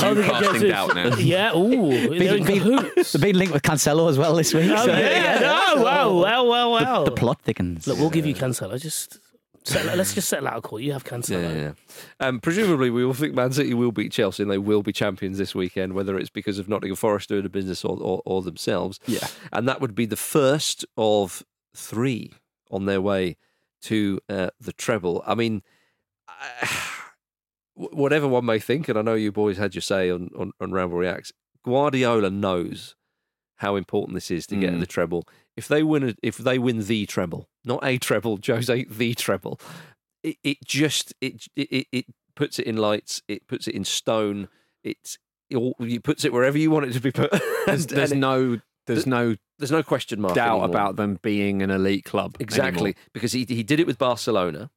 [0.00, 0.68] Oh, You they get casting Jesus.
[0.68, 1.16] doubt now.
[1.18, 1.56] Yeah.
[1.56, 3.12] Ooh, they're in been- cahoots.
[3.12, 4.70] They've been linked with Cancelo as well this week.
[4.72, 5.40] Oh so- yeah.
[5.74, 6.20] Oh wow.
[6.20, 6.46] Well.
[6.48, 6.70] Well.
[6.72, 7.04] Well.
[7.04, 7.86] The plot thickens.
[7.88, 8.80] Look, we'll give you Cancelo.
[8.80, 9.18] Just
[9.64, 10.78] settle, let's just settle out a call.
[10.80, 11.42] You have Cancelo.
[11.42, 11.72] Yeah, yeah,
[12.20, 12.26] yeah.
[12.26, 15.38] Um, presumably, we all think Man City will beat Chelsea and they will be champions
[15.38, 19.00] this weekend, whether it's because of Nottingham Forest doing the business or, or, or themselves.
[19.06, 19.26] Yeah.
[19.52, 21.42] And that would be the first of
[21.74, 22.32] three
[22.70, 23.36] on their way
[23.82, 25.22] to uh, the treble.
[25.26, 25.62] I mean,
[26.28, 26.68] I-
[27.74, 30.70] whatever one may think, and I know you boys had your say on, on, on
[30.72, 31.32] Ramble Reacts,
[31.64, 32.94] Guardiola knows
[33.56, 34.80] how important this is to get Mm.
[34.80, 35.26] the treble.
[35.56, 39.60] If they win, a, if they win the treble, not a treble, Jose, the treble,
[40.22, 43.22] it, it just it, it it puts it in lights.
[43.28, 44.48] It puts it in stone.
[44.82, 45.16] It,
[45.54, 47.30] all- it puts it wherever you want it to be put.
[47.66, 50.68] There's, there's it- no there's no there's no question mark doubt anymore.
[50.68, 52.36] about them being an elite club.
[52.40, 52.94] exactly anymore.
[53.12, 54.70] because he he did it with Barcelona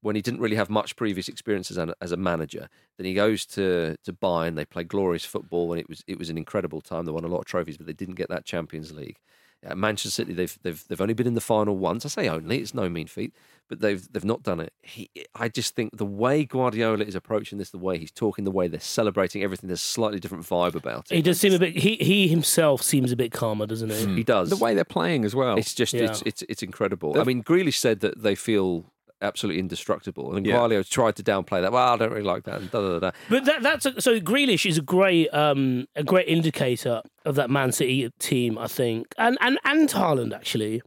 [0.00, 2.68] when he didn't really have much previous experience as a, as a manager.
[2.98, 4.54] Then he goes to to Bayern.
[4.54, 7.04] They play glorious football, and it was it was an incredible time.
[7.06, 9.16] They won a lot of trophies, but they didn't get that Champions League.
[9.64, 12.04] At Manchester City, they've they've they've only been in the final once.
[12.06, 13.34] I say only; it's no mean feat,
[13.68, 14.72] but they've they've not done it.
[14.82, 18.52] He, I just think the way Guardiola is approaching this, the way he's talking, the
[18.52, 21.16] way they're celebrating everything, there's a slightly different vibe about it.
[21.16, 21.76] He does seem a bit.
[21.76, 24.06] He he himself seems a bit calmer, doesn't he?
[24.14, 24.48] He does.
[24.50, 25.58] The way they're playing as well.
[25.58, 26.04] It's just Yeah.
[26.04, 27.14] it's it's it's incredible.
[27.14, 30.34] I They've- mean, Grealish said that they feel absolutely indestructible.
[30.36, 30.54] And Yeah.
[30.54, 31.72] Guardiola tried to downplay that.
[31.72, 32.60] Well, I don't really like that.
[32.60, 33.10] And da, da, da, da.
[33.28, 37.50] But that, that's a, so Grealish is a great um, a great indicator of that
[37.50, 40.82] Man City team, I think, and and and Haaland actually,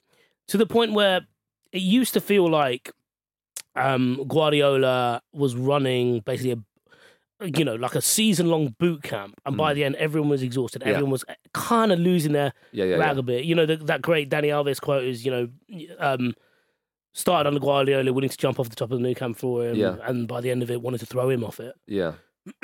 [0.48, 1.22] to the point where
[1.72, 2.92] it used to feel like
[3.76, 6.58] um, Guardiola was running basically a
[7.58, 10.82] you know like a season long boot camp, and by the end everyone was exhausted.
[10.82, 10.86] Mm.
[10.86, 10.92] Yeah.
[10.94, 13.20] Everyone was kind of losing their Yeah, yeah, rag yeah.
[13.20, 13.46] a bit.
[13.46, 15.50] You know the, that great Dani Alves quote is you know.
[16.00, 16.34] Um,
[17.14, 19.72] Started under Guardiola, willing to jump off the top of the Nou Camp for him,
[19.72, 19.98] um, Yeah.
[20.06, 22.14] and by the end of it, wanted to throw him off it Yeah.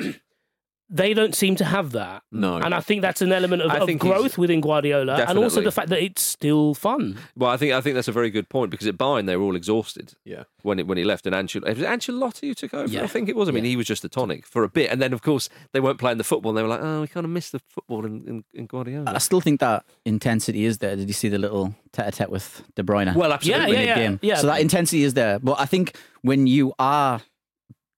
[0.90, 2.22] they don't seem to have that.
[2.32, 2.56] No.
[2.56, 5.38] And I think that's an element of, I of think he's- growth within Guardiola and
[5.38, 7.18] also the fact that it's still fun.
[7.36, 9.44] Well, I think I think that's a very good point because at Bayern they were
[9.44, 10.14] all exhausted.
[10.24, 10.44] Yeah.
[10.62, 12.88] When it, when he left, and Ancel- was Ancelotti who took over.
[12.92, 13.02] Yeah.
[13.02, 13.48] I think it was.
[13.48, 15.80] I mean, he was just a tonic for a bit, and then of course they
[15.80, 16.50] weren't playing the football.
[16.50, 19.12] and They were like, oh, we kind of missed the football in, in, in Guardiola.
[19.14, 20.96] I still think that intensity is there.
[20.96, 23.14] Did you see the little tete-a-tete with De Bruyne?
[23.14, 23.72] well, Yeah, absolutely.
[23.74, 23.94] yeah, in yeah.
[23.94, 24.18] game?
[24.22, 24.36] yeah.
[24.36, 25.38] So that intensity is there.
[25.38, 27.20] But I think when you are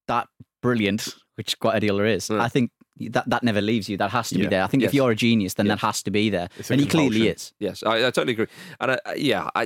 [0.09, 0.27] that
[0.61, 2.43] brilliant, which Guardiola is, Yeah.
[2.43, 2.71] I think
[3.09, 3.97] that that never leaves you.
[3.97, 4.63] That has to be there.
[4.63, 4.91] I think Yes.
[4.91, 5.81] if you're a genius, then Yes.
[5.81, 7.53] that has to be there, It's and he clearly is.
[7.59, 8.47] Yes, I, I totally agree.
[8.81, 9.63] And I, I- yeah, I,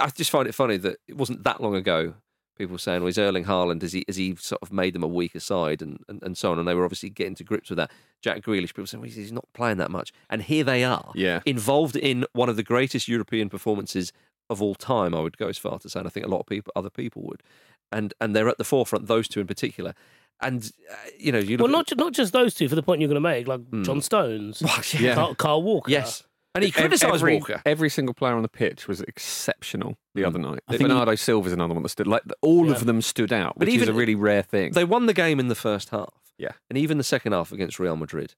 [0.00, 2.14] I just find it funny that it wasn't that long ago.
[2.56, 3.82] People were saying, "Well, is Erling Haaland?
[3.82, 6.50] Has he, has he sort of made them a weaker side and, and, and so
[6.50, 7.90] on?" And they were obviously getting to grips with that.
[8.20, 11.40] Jack Grealish, people saying, well, "He's not playing that much," and here they are, Yeah.
[11.46, 14.12] involved in one of the greatest European performances
[14.50, 15.14] of all time.
[15.14, 16.90] I would go as far to say, and I think a lot of people, other
[16.90, 17.44] people would,
[17.92, 19.06] and and they're at the forefront.
[19.06, 19.94] Those two in particular,
[20.40, 22.68] and uh, you know, you look well, at- not ju- not just those two.
[22.68, 24.62] For the point you're going to make, like John Stones,
[24.98, 25.14] Yeah.
[25.14, 25.90] Carl, Carl Walker.
[25.90, 26.24] yes,
[26.54, 27.60] and he criticised every, Walker.
[27.66, 30.60] Every single player on the pitch was exceptional the other night.
[30.68, 32.72] I think Bernardo Silva's another one that stood like all Yeah.
[32.72, 34.72] of them stood out, But which is a really rare thing.
[34.72, 36.12] They won the game in the first half.
[36.38, 36.52] Yeah.
[36.70, 38.34] And even the second half against Real Madrid,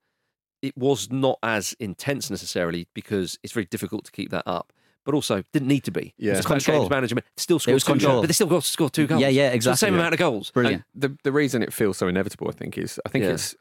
[0.62, 4.72] it was not as intense necessarily because it's very difficult to keep that up.
[5.04, 6.14] But also didn't need to be.
[6.18, 6.32] Yeah.
[6.32, 6.78] It's It's about control.
[6.80, 7.26] games management.
[7.36, 8.12] Still scored was two control.
[8.14, 9.20] goals, but they still got to score two goals.
[9.22, 9.76] Yeah, yeah, It's the exactly.
[9.86, 10.00] same Yeah.
[10.00, 10.50] amount of goals.
[10.50, 10.84] Brilliant.
[10.94, 13.30] And the the reason it feels so inevitable, I think, is I think Yeah.
[13.32, 13.54] it's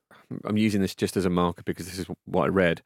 [0.45, 2.81] I'm using this just as a marker because this is what I read.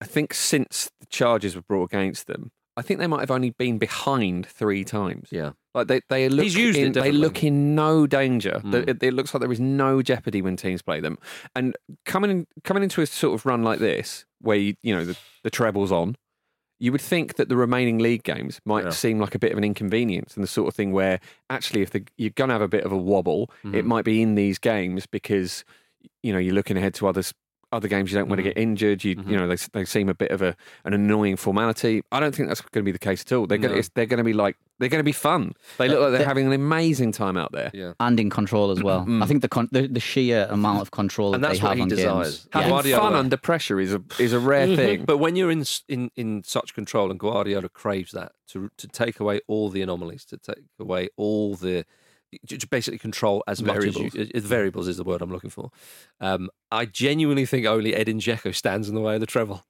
[0.00, 3.50] I think since the charges were brought against them, I think they might have only
[3.50, 5.28] been behind three times.
[5.32, 5.50] Yeah.
[5.74, 8.60] Like they, they look He's used in, they look in no danger.
[8.64, 8.88] Mm.
[8.88, 11.18] It, it looks like there is no jeopardy when teams play them.
[11.56, 11.76] And
[12.06, 15.16] coming in, coming into a sort of run like this, where you, you know the,
[15.42, 16.14] the treble's on,
[16.80, 18.90] you would think that the remaining league games might Yeah.
[18.90, 21.18] seem like a bit of an inconvenience and the sort of thing where
[21.50, 23.74] actually if the, you're going to have a bit of a wobble, Mm-hmm.
[23.74, 25.64] it might be in these games because
[26.22, 27.34] you know you're looking ahead to others.
[27.70, 28.54] Other games you don't want to Mhm.
[28.54, 29.04] get injured.
[29.04, 29.30] You Mhm.
[29.30, 30.56] you know they they seem a bit of a
[30.86, 32.02] an annoying formality.
[32.10, 33.46] I don't think that's going to be the case at all.
[33.46, 35.52] They're going to, they're going to be like they're going to be fun.
[35.76, 37.70] They look like they're they- having an amazing time out there.
[37.74, 37.92] Yeah.
[38.00, 39.04] and in control as well.
[39.04, 39.22] Mm.
[39.22, 41.68] I think the, con- the the sheer amount of control And that that's they what
[41.70, 42.28] have he on desires.
[42.38, 42.48] games.
[42.52, 42.74] Having Yeah.
[42.74, 45.04] Guardiola- fun under pressure is a is a rare thing.
[45.04, 49.20] But when you're in in in such control, and Guardiola craves that to to take
[49.20, 51.86] away all the anomalies, to take away all the to to
[52.70, 54.44] basically control as much as you, Variables.
[54.44, 55.70] uh, variables is the word I'm looking for.
[56.20, 59.64] Um, I genuinely think only Edin Dzeko stands in the way of the treble.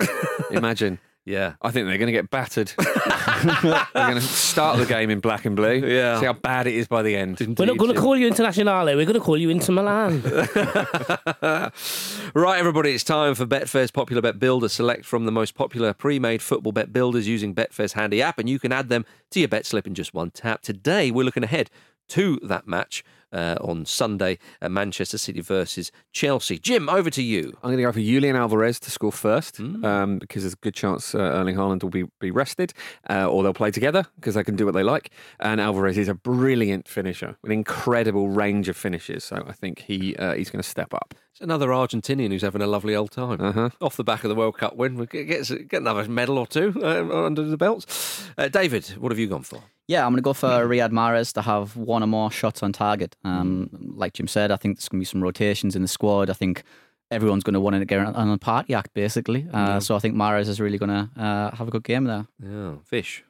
[0.50, 0.98] Imagine.
[1.26, 2.70] Yeah, I think they're going to get battered.
[2.76, 5.76] they're going to start the game in black and blue.
[5.76, 6.20] Yeah.
[6.20, 7.38] See how bad it is by the end.
[7.58, 8.84] We're not going to call you Internationale.
[8.84, 10.20] We're going to call you Inter Milan.
[12.34, 14.68] right, everybody, it's time for Betfair's Popular Bet Builder.
[14.68, 18.46] Select from the most popular pre made football bet builders using Betfair's handy app, and
[18.46, 20.60] you can add them to your bet slip in just one tap.
[20.60, 21.70] Today, we're looking ahead
[22.08, 26.58] to that match uh, on Sunday at Manchester City versus Chelsea.
[26.58, 27.56] Jim, over to you.
[27.62, 30.74] I'm going to go for Julian Alvarez to score first um, because there's a good
[30.74, 32.72] chance uh, Erling Haaland will be, be rested
[33.10, 35.10] uh, or they'll play together because they can do what they like.
[35.40, 39.24] And Alvarez is a brilliant finisher with incredible range of finishes.
[39.24, 41.14] So I think he uh, he's going to step up.
[41.34, 43.40] It's another Argentinian who's having a lovely old time.
[43.40, 43.70] Uh-huh.
[43.80, 46.46] Off the back of the World Cup win, we get, get, get another medal or
[46.46, 48.24] two uh, under the belts.
[48.38, 49.60] Uh, David, what have you gone for?
[49.88, 52.72] Yeah, I'm going to go for Riyad Mahrez to have one or more shots on
[52.72, 53.16] target.
[53.24, 56.30] Um, like Jim said, I think there's going to be some rotations in the squad.
[56.30, 56.62] I think
[57.10, 59.48] everyone's going to want to get on a party act, basically.
[59.52, 62.28] Uh, So I think Mahrez is really going to uh, have a good game there.
[62.40, 63.24] Yeah, Vish.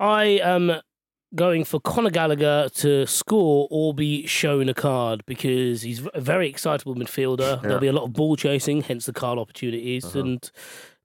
[0.00, 0.80] I am
[1.34, 6.48] going for Conor Gallagher to score or be shown a card because he's a very
[6.48, 7.62] excitable midfielder.
[7.62, 10.50] There'll be a lot of ball chasing, hence the card opportunities, and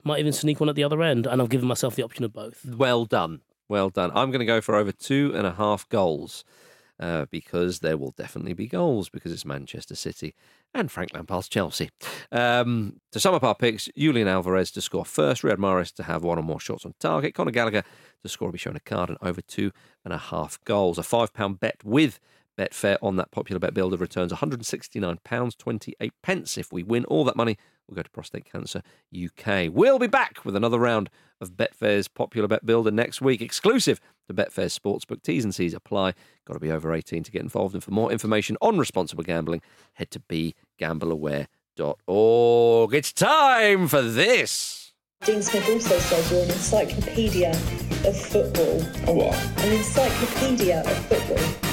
[0.04, 1.28] might even sneak one at the other end.
[1.28, 2.66] And I've given myself the option of both.
[2.66, 3.42] Well done.
[3.68, 4.12] Well done.
[4.14, 6.44] I'm going to go for over two and a half goals
[7.00, 10.36] uh, because there will definitely be goals because it's Manchester City
[10.76, 11.90] and Frank Lampard's Chelsea.
[12.32, 16.24] Um, to sum up our picks, Julian Alvarez to score first, Riyad Mahrez to have
[16.24, 17.84] one or more shots on target, Conor Gallagher
[18.22, 19.72] to score or be shown a card and over two
[20.04, 21.00] and a half goals.
[21.00, 22.20] A £5 bet with
[22.58, 26.58] Betfair on that popular bet builder returns £169.28 pence.
[26.58, 27.58] If we win all that money,
[27.88, 28.82] we'll go to Prostate Cancer
[29.14, 29.70] UK.
[29.72, 31.10] We'll be back with another round
[31.42, 35.22] of Betfair's popular bet builder next week, exclusive to Betfair's Sportsbook.
[35.22, 36.14] T's and C's apply.
[36.46, 37.76] Got to be over 18 to get involved.
[37.76, 39.62] And for more information on responsible gambling,
[39.94, 42.94] head to begambleaware.org.
[42.94, 44.94] It's time for this.
[45.24, 47.50] Dean Smith also says you're an encyclopedia
[48.06, 48.82] of football.
[49.08, 49.36] A what?
[49.64, 51.65] An encyclopedia of football.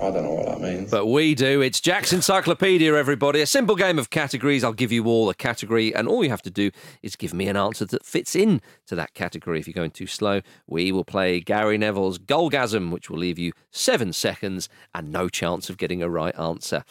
[0.00, 0.90] I don't know what that means.
[0.90, 1.60] But we do.
[1.60, 3.40] It's Jack's Encyclopedia, everybody.
[3.40, 4.62] A simple game of categories.
[4.62, 6.70] I'll give you all a category, and all you have to do
[7.02, 9.60] is give me an answer that fits in to that category.
[9.60, 13.52] If you're going too slow, we will play Gary Neville's Goalgasm, which will leave you
[13.70, 16.84] seven seconds and no chance of getting a right answer.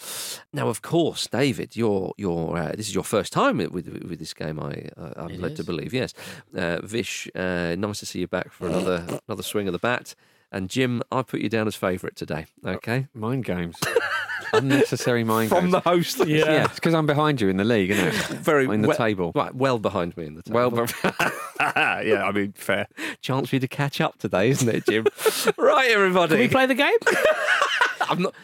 [0.52, 4.34] Now, of course, David, you're, you're, uh, this is your first time with, with this
[4.34, 5.94] game, I, uh, I'm It led to believe.
[5.94, 6.14] Yes.
[6.56, 10.16] Uh, Vish, uh, nice to see you back for another, another swing of the bat.
[10.54, 12.46] And Jim, I put you down as favourite today.
[12.64, 13.08] Okay.
[13.16, 13.76] Mind games.
[14.54, 15.60] Unnecessary mind games.
[15.60, 15.84] From games.
[15.84, 16.18] the host.
[16.28, 16.46] Yeah.
[16.46, 18.14] yeah, it's because I'm behind you in the league, isn't it?
[18.38, 19.32] Very in the well- table.
[19.34, 20.70] Right, well behind me in the table.
[20.70, 20.94] Well, but
[21.60, 22.88] yeah, I mean, fair.
[23.22, 25.08] chance for you to catch up today, isn't it, Jim?
[25.58, 26.36] right, everybody.
[26.36, 26.98] Can we play the game?
[28.02, 28.36] I'm not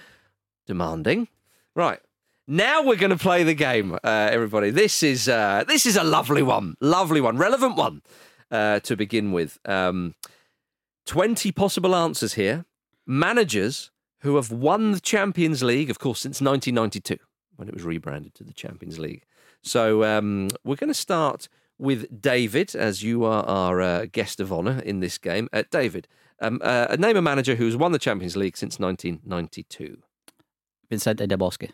[0.65, 1.27] demanding.
[1.75, 1.99] Right.
[2.47, 4.71] Now we're going to play the game, uh, everybody.
[4.71, 8.01] This is uh, this is a lovely one, lovely one, relevant one
[8.49, 9.59] uh, to begin with.
[9.65, 10.15] Um,
[11.09, 12.65] Twenty possible answers here.
[13.07, 13.89] Managers
[14.19, 17.17] who have won the Champions League, of course, since 1992
[17.55, 19.23] when it was rebranded to the Champions League.
[19.63, 21.49] So um, we're going to start
[21.79, 25.49] with David, as you are our uh, guest of honour in this game.
[25.51, 26.07] Uh, David,
[26.43, 30.03] um, uh, name a manager who's won the Champions League since 1992.
[30.91, 31.69] Vincente de Bosque.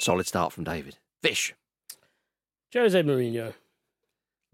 [0.00, 0.98] Solid start from David.
[1.22, 1.54] Vish.
[2.74, 3.52] Jose Mourinho.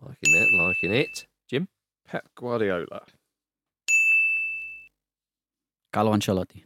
[0.00, 1.26] Liking it, liking it.
[1.48, 1.68] Jim.
[2.06, 3.02] Pep Guardiola.
[5.92, 6.62] Carlo Ancelotti.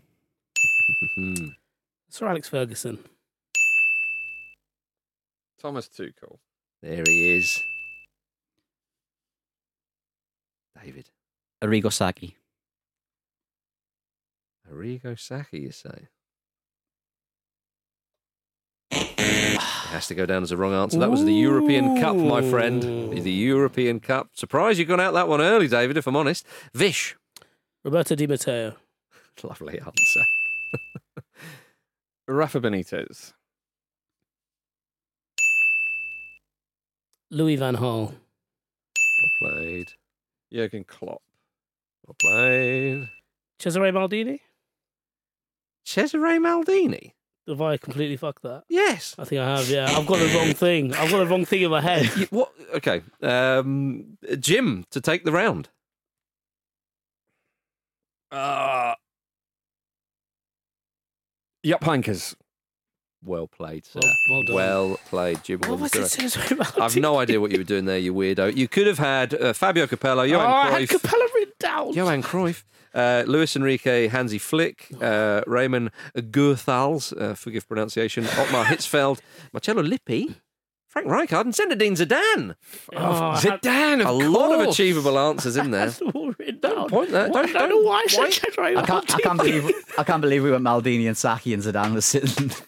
[2.08, 2.98] Sir Alex Ferguson.
[5.60, 6.38] Thomas Tuchel.
[6.82, 7.62] there he is.
[10.82, 11.08] David.
[11.62, 12.36] Arrigo Sacchi.
[14.70, 16.08] Arrigo Sacchi, you say?
[19.92, 20.98] Has to go down as a wrong answer.
[20.98, 22.82] That was the European Cup, my friend.
[22.82, 24.30] The European Cup.
[24.32, 26.46] Surprise you got out that one early, David, if I'm honest.
[26.74, 27.16] Vish.
[27.84, 28.76] Roberto Di Matteo.
[29.42, 30.24] Lovely answer.
[32.28, 33.32] Rafa Benitez.
[37.30, 38.12] Louis Van Gaal.
[38.12, 39.92] Well played.
[40.52, 41.22] Jurgen Klopp.
[42.06, 43.08] Well played.
[43.58, 44.40] Cesare Maldini.
[45.84, 47.12] Cesare Maldini.
[47.48, 48.62] Have I completely fucked that?
[48.68, 49.16] Yes.
[49.18, 49.86] I think I have, yeah.
[49.90, 50.94] I've got the wrong thing.
[50.94, 52.06] I've got the wrong thing in my head.
[52.30, 52.52] What?
[52.74, 53.02] Okay.
[53.20, 55.68] Um, Jim to take the round.
[58.30, 58.94] Uh,
[61.64, 62.34] Jupp Heynckes.
[63.24, 64.00] Well played, sir.
[64.02, 64.54] Well- well done.
[64.56, 65.60] Well played, Jim.
[65.66, 68.56] What was it the- Cesare I've no idea what you were doing there, you weirdo.
[68.56, 71.92] You could have had uh, Fabio Capello, Oh, Johan I had Cruyff, Capello written down.
[71.94, 79.20] Johan Cruyff, uh, Luis Enrique, Hansi Flick, uh, Raymond Goethals, uh, forgive pronunciation, Otmar Hitzfeld,
[79.52, 80.34] Marcello Lippi,
[80.88, 82.54] Frank Rijkaard, and Zinedine Zidane.
[82.94, 85.86] Oh, Zidane, of A lot of achievable answers in there.
[85.86, 87.30] That's all written Don't point that.
[87.30, 89.38] Why- Don't- I don't know don't- why I why- said Cesare I can't, I can't
[89.38, 92.50] believe I can't believe we went Maldini and Sacchi and Zidane was sitting.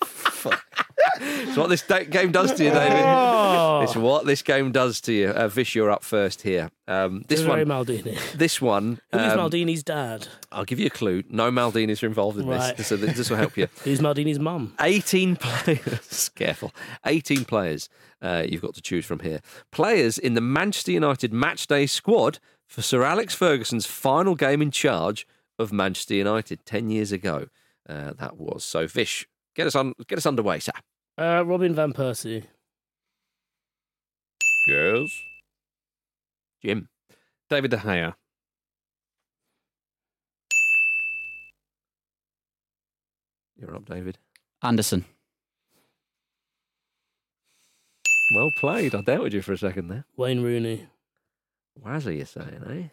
[1.21, 3.03] It's what this game does to you, David.
[3.05, 3.81] Oh.
[3.83, 5.29] It's what this game does to you.
[5.29, 6.71] Uh, Vish, you're up first here.
[6.89, 8.19] Um, this one, Maldini.
[8.33, 9.01] this one.
[9.13, 10.29] Who is um, Maldini's dad?
[10.53, 11.23] I'll give you a clue.
[11.29, 12.77] No Maldinis are involved in Right.
[12.77, 13.69] this, so th- this will help you.
[13.85, 14.75] Who's Maldini's mum?
[14.81, 16.29] 18 players.
[16.35, 16.73] Careful.
[17.07, 17.89] 18 players
[18.21, 19.41] uh, you've got to choose from here.
[19.71, 25.27] Players in the Manchester United matchday squad for Sir Alex Ferguson's final game in charge
[25.59, 27.49] of Manchester United 10 years ago.
[27.89, 28.65] Uh, that was.
[28.65, 29.93] So, Vish, get us on.
[30.09, 30.73] Get us underway, sir.
[31.17, 32.45] Uh, Robin Van Persie.
[34.67, 35.11] Yes.
[36.63, 36.89] Jim.
[37.49, 38.15] David De Gea.
[43.57, 44.19] You're up, David.
[44.63, 45.05] Anderson.
[48.35, 48.95] Well played.
[48.95, 50.07] I doubted you for a second there.
[50.17, 50.87] Wayne Rooney.
[51.81, 52.89] Wazza, you're saying, eh?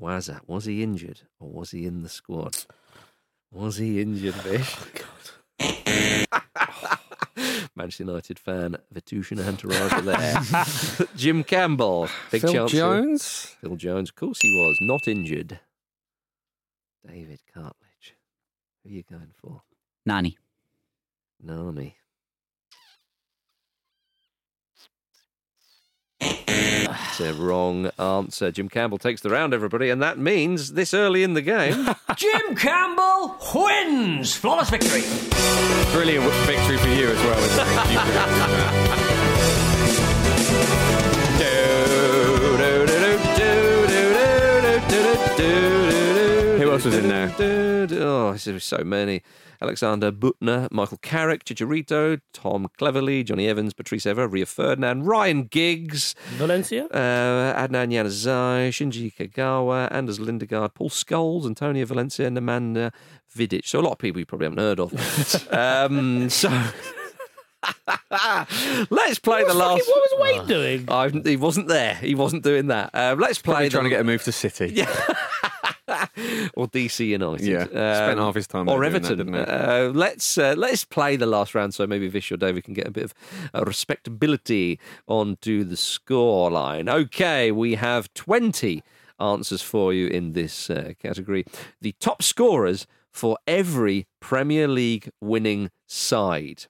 [0.00, 0.40] Wazza.
[0.46, 2.56] Was he injured or was he in the squad?
[3.50, 4.76] Was he injured, Vish?
[7.80, 11.06] Manchester United fan, Vithushan entourage are there.
[11.16, 12.08] Jim Campbell.
[12.30, 12.72] Big Phil chance.
[12.72, 12.80] here.
[12.82, 13.56] Jones.
[13.62, 14.10] Phil Jones.
[14.10, 14.76] Of course he was.
[14.82, 15.60] Not injured.
[17.06, 18.12] David Cartledge.
[18.84, 19.62] Who are you going for?
[20.04, 20.36] Nani.
[21.42, 21.96] Nani.
[26.90, 28.50] It's a wrong answer.
[28.50, 31.88] Jim Campbell takes the round, everybody, and that means this early in the game.
[32.16, 34.34] Jim Campbell wins!
[34.34, 35.02] Flawless victory.
[35.92, 37.38] Brilliant victory for you as well.
[37.38, 37.92] Isn't it?
[37.92, 39.40] You predicted that.
[46.70, 47.34] Who else was in there?
[48.00, 49.22] Oh, there's so many.
[49.60, 56.14] Alexander Büttner, Michael Carrick, Chicharito, Tom Cleverley, Jonny Evans, Patrice Evra, Rio Ferdinand, Ryan Giggs,
[56.36, 56.84] Valencia?
[56.86, 62.92] uh, Adnan Januzaj, Shinji Kagawa, Anders Lindegaard, Paul Scholes, Antonio Valencia, and Nemanja
[63.36, 63.66] Vidic.
[63.66, 65.52] So a lot of people you probably haven't heard of.
[65.52, 66.48] um, so
[68.90, 69.88] let's play the last.
[69.88, 70.84] What was Wade doing?
[70.88, 71.96] I've, he wasn't there.
[71.96, 72.90] He wasn't doing that.
[72.94, 74.68] Um, let's play Probably the, trying to get a move to City.
[74.74, 74.86] Yeah.
[76.54, 77.46] or DC United.
[77.46, 79.18] Yeah, spent half his time Or that, Everton.
[79.18, 82.74] didn't uh, let's uh, let's play the last round, so maybe Vish or David can
[82.74, 83.14] get a bit of
[83.54, 86.88] uh, respectability onto the score line.
[86.88, 88.82] Okay, we have twenty
[89.18, 91.44] answers for you in this uh, category.
[91.80, 96.66] The top scorers for every Premier League winning side.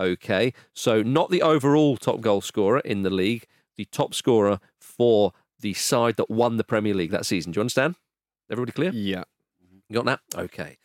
[0.00, 3.46] Okay, so not the overall top goal scorer in the league,
[3.76, 7.52] the top scorer for the side that won the Premier League that season.
[7.52, 7.96] Do you understand?
[8.50, 8.90] Everybody clear?
[8.92, 9.24] Yeah.
[9.88, 10.20] You got that?
[10.34, 10.78] Okay.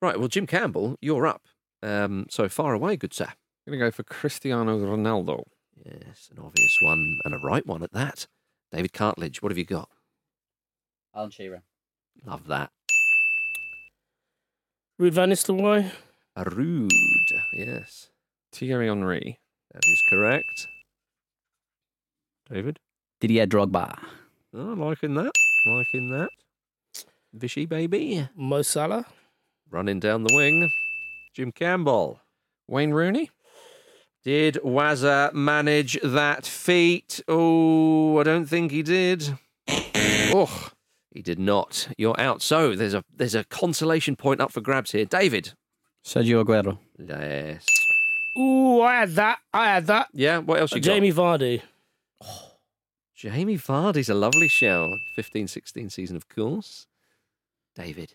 [0.00, 1.42] Right, well, Jim Campbell, you're up.
[1.82, 3.26] Um, so far away, good sir.
[3.26, 5.44] I'm going to go for Cristiano Ronaldo.
[5.84, 8.26] Yes, an obvious one and a right one at that.
[8.72, 9.88] David Cartledge, what have you got?
[11.14, 11.62] Alan Shearer.
[12.24, 12.70] Love that.
[15.00, 15.90] Ruud van Nistelrooy?
[16.36, 16.90] A rude.
[17.52, 18.10] Yes,
[18.52, 19.38] Thierry Henry.
[19.72, 20.66] that is correct.
[22.50, 22.78] David?
[23.20, 23.98] Didier Drogba.
[24.52, 25.32] Oh, liking that.
[25.66, 26.30] Liking that.
[27.36, 28.28] Vishy, baby.
[28.36, 29.06] Mo Salah?
[29.70, 30.70] Running down the wing.
[31.34, 32.20] Jim Campbell.
[32.68, 33.30] Wayne Rooney.
[34.24, 37.20] Did Wazza manage that feat?
[37.28, 39.36] Oh, I don't think he did.
[39.68, 40.70] Oh,
[41.10, 41.88] he did not.
[41.98, 42.40] You're out.
[42.40, 45.04] So there's a there's a consolation point up for grabs here.
[45.04, 45.52] David.
[46.04, 46.78] Sergio Aguero.
[46.98, 47.66] Yes.
[48.38, 49.38] Ooh, I had that.
[49.52, 50.08] I had that.
[50.12, 50.38] Yeah.
[50.38, 50.84] What else you got?
[50.84, 51.62] Jamie Vardy.
[53.14, 54.90] Jamie Vardy's a lovely shout.
[55.18, 56.86] 15-16 season, of course.
[57.74, 58.14] David.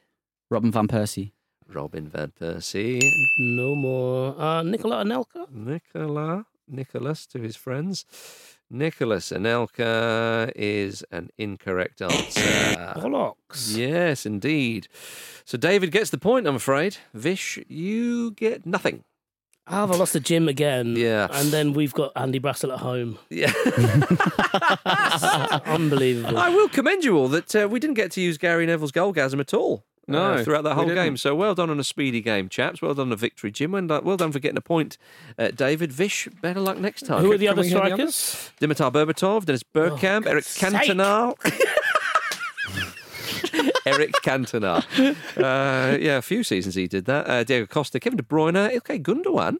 [0.49, 1.33] Robin van Persie.
[1.67, 2.99] Robin van Persie.
[3.37, 4.35] No more.
[4.37, 5.45] Uh, Nicola Anelka?
[5.51, 6.45] Nicola.
[6.67, 8.05] Nicholas to his friends.
[8.69, 12.93] Nicholas Anelka is an incorrect answer.
[12.95, 13.75] Bollocks.
[13.75, 14.87] Yes, indeed.
[15.45, 16.97] So David gets the point, I'm afraid.
[17.13, 19.03] Vish, you get nothing.
[19.71, 20.95] Ah, I've lost the gym again.
[20.95, 21.27] Yeah.
[21.31, 23.19] And then we've got Andy Brassell at home.
[23.29, 23.51] Yeah.
[25.65, 26.37] Unbelievable.
[26.37, 29.39] I will commend you all that uh, we didn't get to use Gary Neville's goalgasm
[29.39, 29.83] at all.
[30.07, 31.17] uh, No, throughout the whole game.
[31.17, 32.81] So well done on a speedy game, chaps.
[32.81, 33.71] Well done on a victory, Jim.
[33.73, 34.97] Well done, well done for getting a point,
[35.37, 35.91] uh, David.
[35.91, 37.21] Vish, better luck next time.
[37.23, 38.51] Who are the Can other we hear the strikers?
[38.59, 40.73] Dimitar Berbatov, Dennis Bergkamp, Eric sake.
[40.73, 41.35] Cantona.
[43.85, 44.83] Eric Cantona.
[45.37, 47.27] Uh, yeah, a few seasons he did that.
[47.29, 49.57] Uh, Diego Costa, Kevin De Bruyne, Ilkay Gundogan,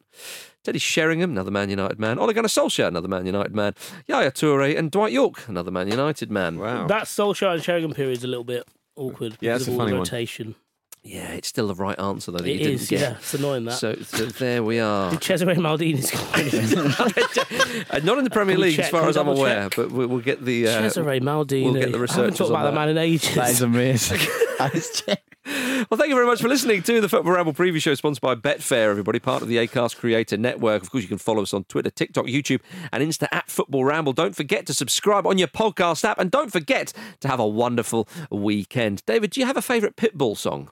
[0.64, 3.74] Teddy Sheringham, another Man United man, Ole Gunnar Solskjaer, another Man United man,
[4.06, 6.58] Yaya Toure, and Dwight Yorke, another Man United man.
[6.58, 6.86] Wow.
[6.86, 9.78] That Solskjaer and Sheringham period is a little bit awkward Yeah, because it's of a
[9.78, 10.00] all the funny one.
[10.00, 10.54] rotation.
[11.02, 13.00] Yeah, it's still the right answer, though, that It you didn't get.
[13.00, 13.16] yeah.
[13.16, 13.72] It's annoying that.
[13.72, 15.10] So, so there we are.
[15.12, 16.10] Did Cesare Maldini's
[17.80, 17.84] going?
[17.90, 18.84] Uh, not in the Premier League, check?
[18.86, 19.76] as far as I'm double aware, check?
[19.76, 20.68] but we'll, we'll get the.
[20.68, 21.64] Uh, Cesare Maldini.
[21.64, 23.34] we'll get the I haven't researchers talked about on that man in ages.
[23.34, 24.20] That is amazing.
[24.60, 27.94] That is Well, thank you very much for listening to the Football Ramble preview show
[27.94, 30.82] sponsored by Betfair, everybody, part of the ACAST Creator Network.
[30.82, 32.60] Of course, you can follow us on Twitter, TikTok, YouTube,
[32.92, 34.12] and Insta at Football Ramble.
[34.12, 38.06] Don't forget to subscribe on your podcast app, and don't forget to have a wonderful
[38.30, 39.02] weekend.
[39.06, 40.68] David, do you have a favourite Pitbull song?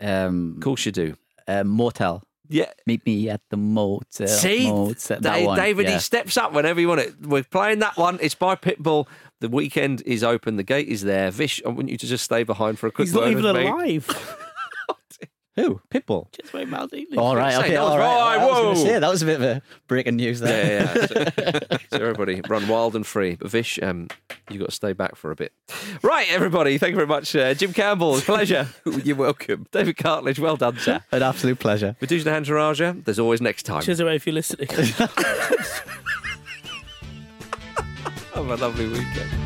[0.00, 1.14] Um, Of course you do.
[1.48, 2.22] uh, Motel.
[2.48, 2.70] Yeah.
[2.86, 4.28] Meet me at the motel.
[4.28, 5.18] See, motel.
[5.20, 5.94] That Da- David, yeah.
[5.94, 7.14] he steps up whenever you want it.
[7.20, 8.18] We're playing that one.
[8.22, 9.08] It's by Pitbull.
[9.40, 10.54] The weekend is open.
[10.56, 11.30] The gate is there.
[11.32, 13.56] Vish, I want you to just stay behind for a quick He's not even with
[13.56, 13.66] me.
[13.66, 14.06] alive.
[15.56, 15.80] Who?
[15.90, 16.28] Pitbull.
[16.34, 17.16] Cesare Maldini.
[17.16, 18.36] All right, Say okay, that was all right.
[18.36, 18.74] right, I was gonna whoa.
[18.74, 20.82] say, that was a bit of a breaking news there.
[20.82, 21.60] Yeah, yeah.
[21.70, 23.36] So, so everybody run wild and free.
[23.36, 24.08] But Vish, um,
[24.50, 25.52] you got to stay back for a bit.
[26.02, 26.76] Right, everybody.
[26.76, 27.34] Thank you very much.
[27.34, 28.68] Uh, Jim Campbell, pleasure.
[29.04, 29.66] You're welcome.
[29.72, 31.02] David Cartledge, well done, sir.
[31.10, 31.96] An absolute pleasure.
[32.02, 33.80] Vithushan Ehantharajah, there's always next time.
[33.82, 34.68] Cesare, if you're listening.
[38.34, 39.45] Have a lovely weekend.